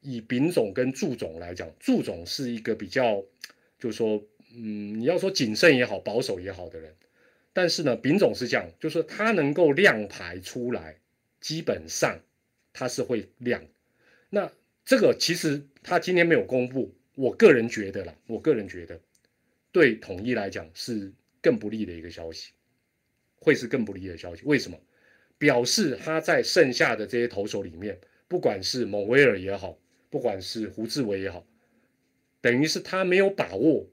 [0.00, 3.22] 以丙总跟祝总来讲，祝总是一个比较，
[3.78, 4.20] 就是说，
[4.54, 6.94] 嗯，你要说谨慎也好，保守也好的人，
[7.52, 10.98] 但是呢，丙总是这样，就是他能够亮牌出来，
[11.40, 12.20] 基本上
[12.72, 13.64] 他是会亮。
[14.30, 14.52] 那
[14.84, 19.00] 这个其实他今天没有公布，我个人觉得啦，我个人觉得
[19.70, 22.52] 对统一来讲是更不利的一个消息，
[23.36, 24.42] 会是更不利的消息。
[24.44, 24.78] 为什么？
[25.38, 27.98] 表示他在剩下的这些投手里面，
[28.28, 29.76] 不管是蒙威尔也好，
[30.08, 31.44] 不管是胡志伟也好，
[32.40, 33.84] 等于是他没有把握，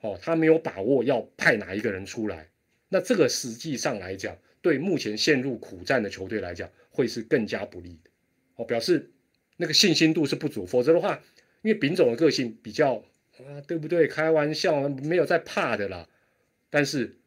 [0.00, 2.48] 哦，他没有把握要派哪一个人出来。
[2.88, 8.10] 那这个实际上来讲，对目前陷入苦战的球队来讲，会是更加不利的。
[8.56, 9.10] 哦，表示。
[9.62, 11.22] 那个信心度是不足，否则的话，
[11.60, 12.94] 因为丙总的个性比较
[13.36, 14.08] 啊，对不对？
[14.08, 16.08] 开玩笑，没有在怕的啦。
[16.70, 17.18] 但是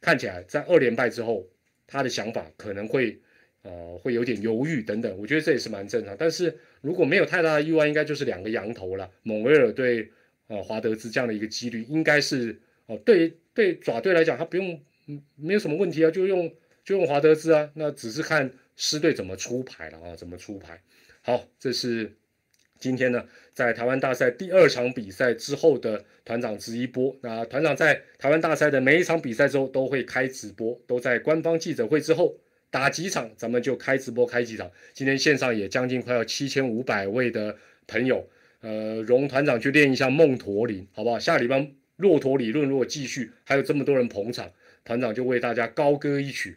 [0.00, 1.46] 看起来在二连败之后，
[1.86, 3.20] 他的想法可能会
[3.60, 5.18] 呃会有点犹豫等等。
[5.18, 6.16] 我觉得这也是蛮正常。
[6.18, 10.10] 但是如果没有太大的意外，应该就是两个羊头了，蒙威尔对
[10.48, 16.52] 呃华德兹这样的一个几率，应该是哦对对爪队来讲，他不用嗯没有什么问题啊，就用
[16.84, 20.80] 就用华德兹啊，那只是看狮队怎么出牌了啊，怎么出牌。
[21.22, 22.12] 好，这是
[22.78, 27.16] 今天呢，在台湾大赛第二场比赛之后的团长直播。
[27.22, 32.38] 那团长在台湾大赛的每一场比赛之后都会开直播，都在官方记者会之后
[32.70, 34.70] 打几场，咱们就开直播开几场。
[34.92, 38.28] 今天线上也将近快要七千五百位的朋友，
[38.60, 41.18] 呃，容团长去练一下梦驼铃，好不好？
[41.18, 44.50] 下礼拜骆驼理论如果继续，还有这么多人捧场，
[44.84, 46.56] 团长就为大家高歌一曲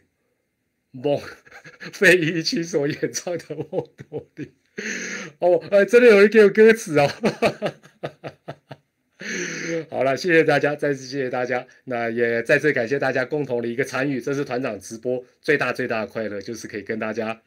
[0.90, 1.20] 梦
[1.92, 4.50] 费玉清所演唱的梦驼铃。
[5.38, 7.08] 哦，呃，真的有人给我歌词哦。
[9.90, 11.66] 好了，谢谢大家，再次谢谢大家。
[11.84, 14.20] 那也再次感谢大家共同的一个参与。
[14.20, 17.40] 这是团长直播最大最大的快乐，就是可以跟大家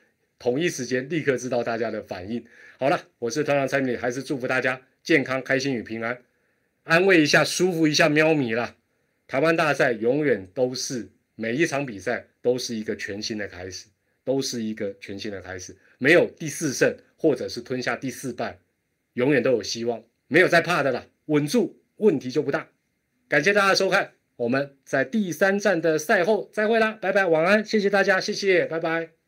[0.44, 2.44] 同一时间立刻知道大家的反应。
[2.78, 6.22] 好了，我是团长蔡明，还是祝福大家健康、开心与平安，
[6.84, 8.76] 安慰一下、舒服一下喵咪啦。
[9.26, 13.88] 台湾大赛永远都是每一场比赛都是一个全新的开始，
[14.26, 16.94] 都是一个全新的开始，没有第四胜。
[17.16, 18.60] 或者是吞下第四败，
[19.14, 22.68] 永远都有希望，没有再怕的了，稳住，问题就不大。
[23.30, 29.23] 感谢大家收看，我们在第三站的赛后再会啦，拜拜，晚安，谢谢大家，谢谢，拜拜。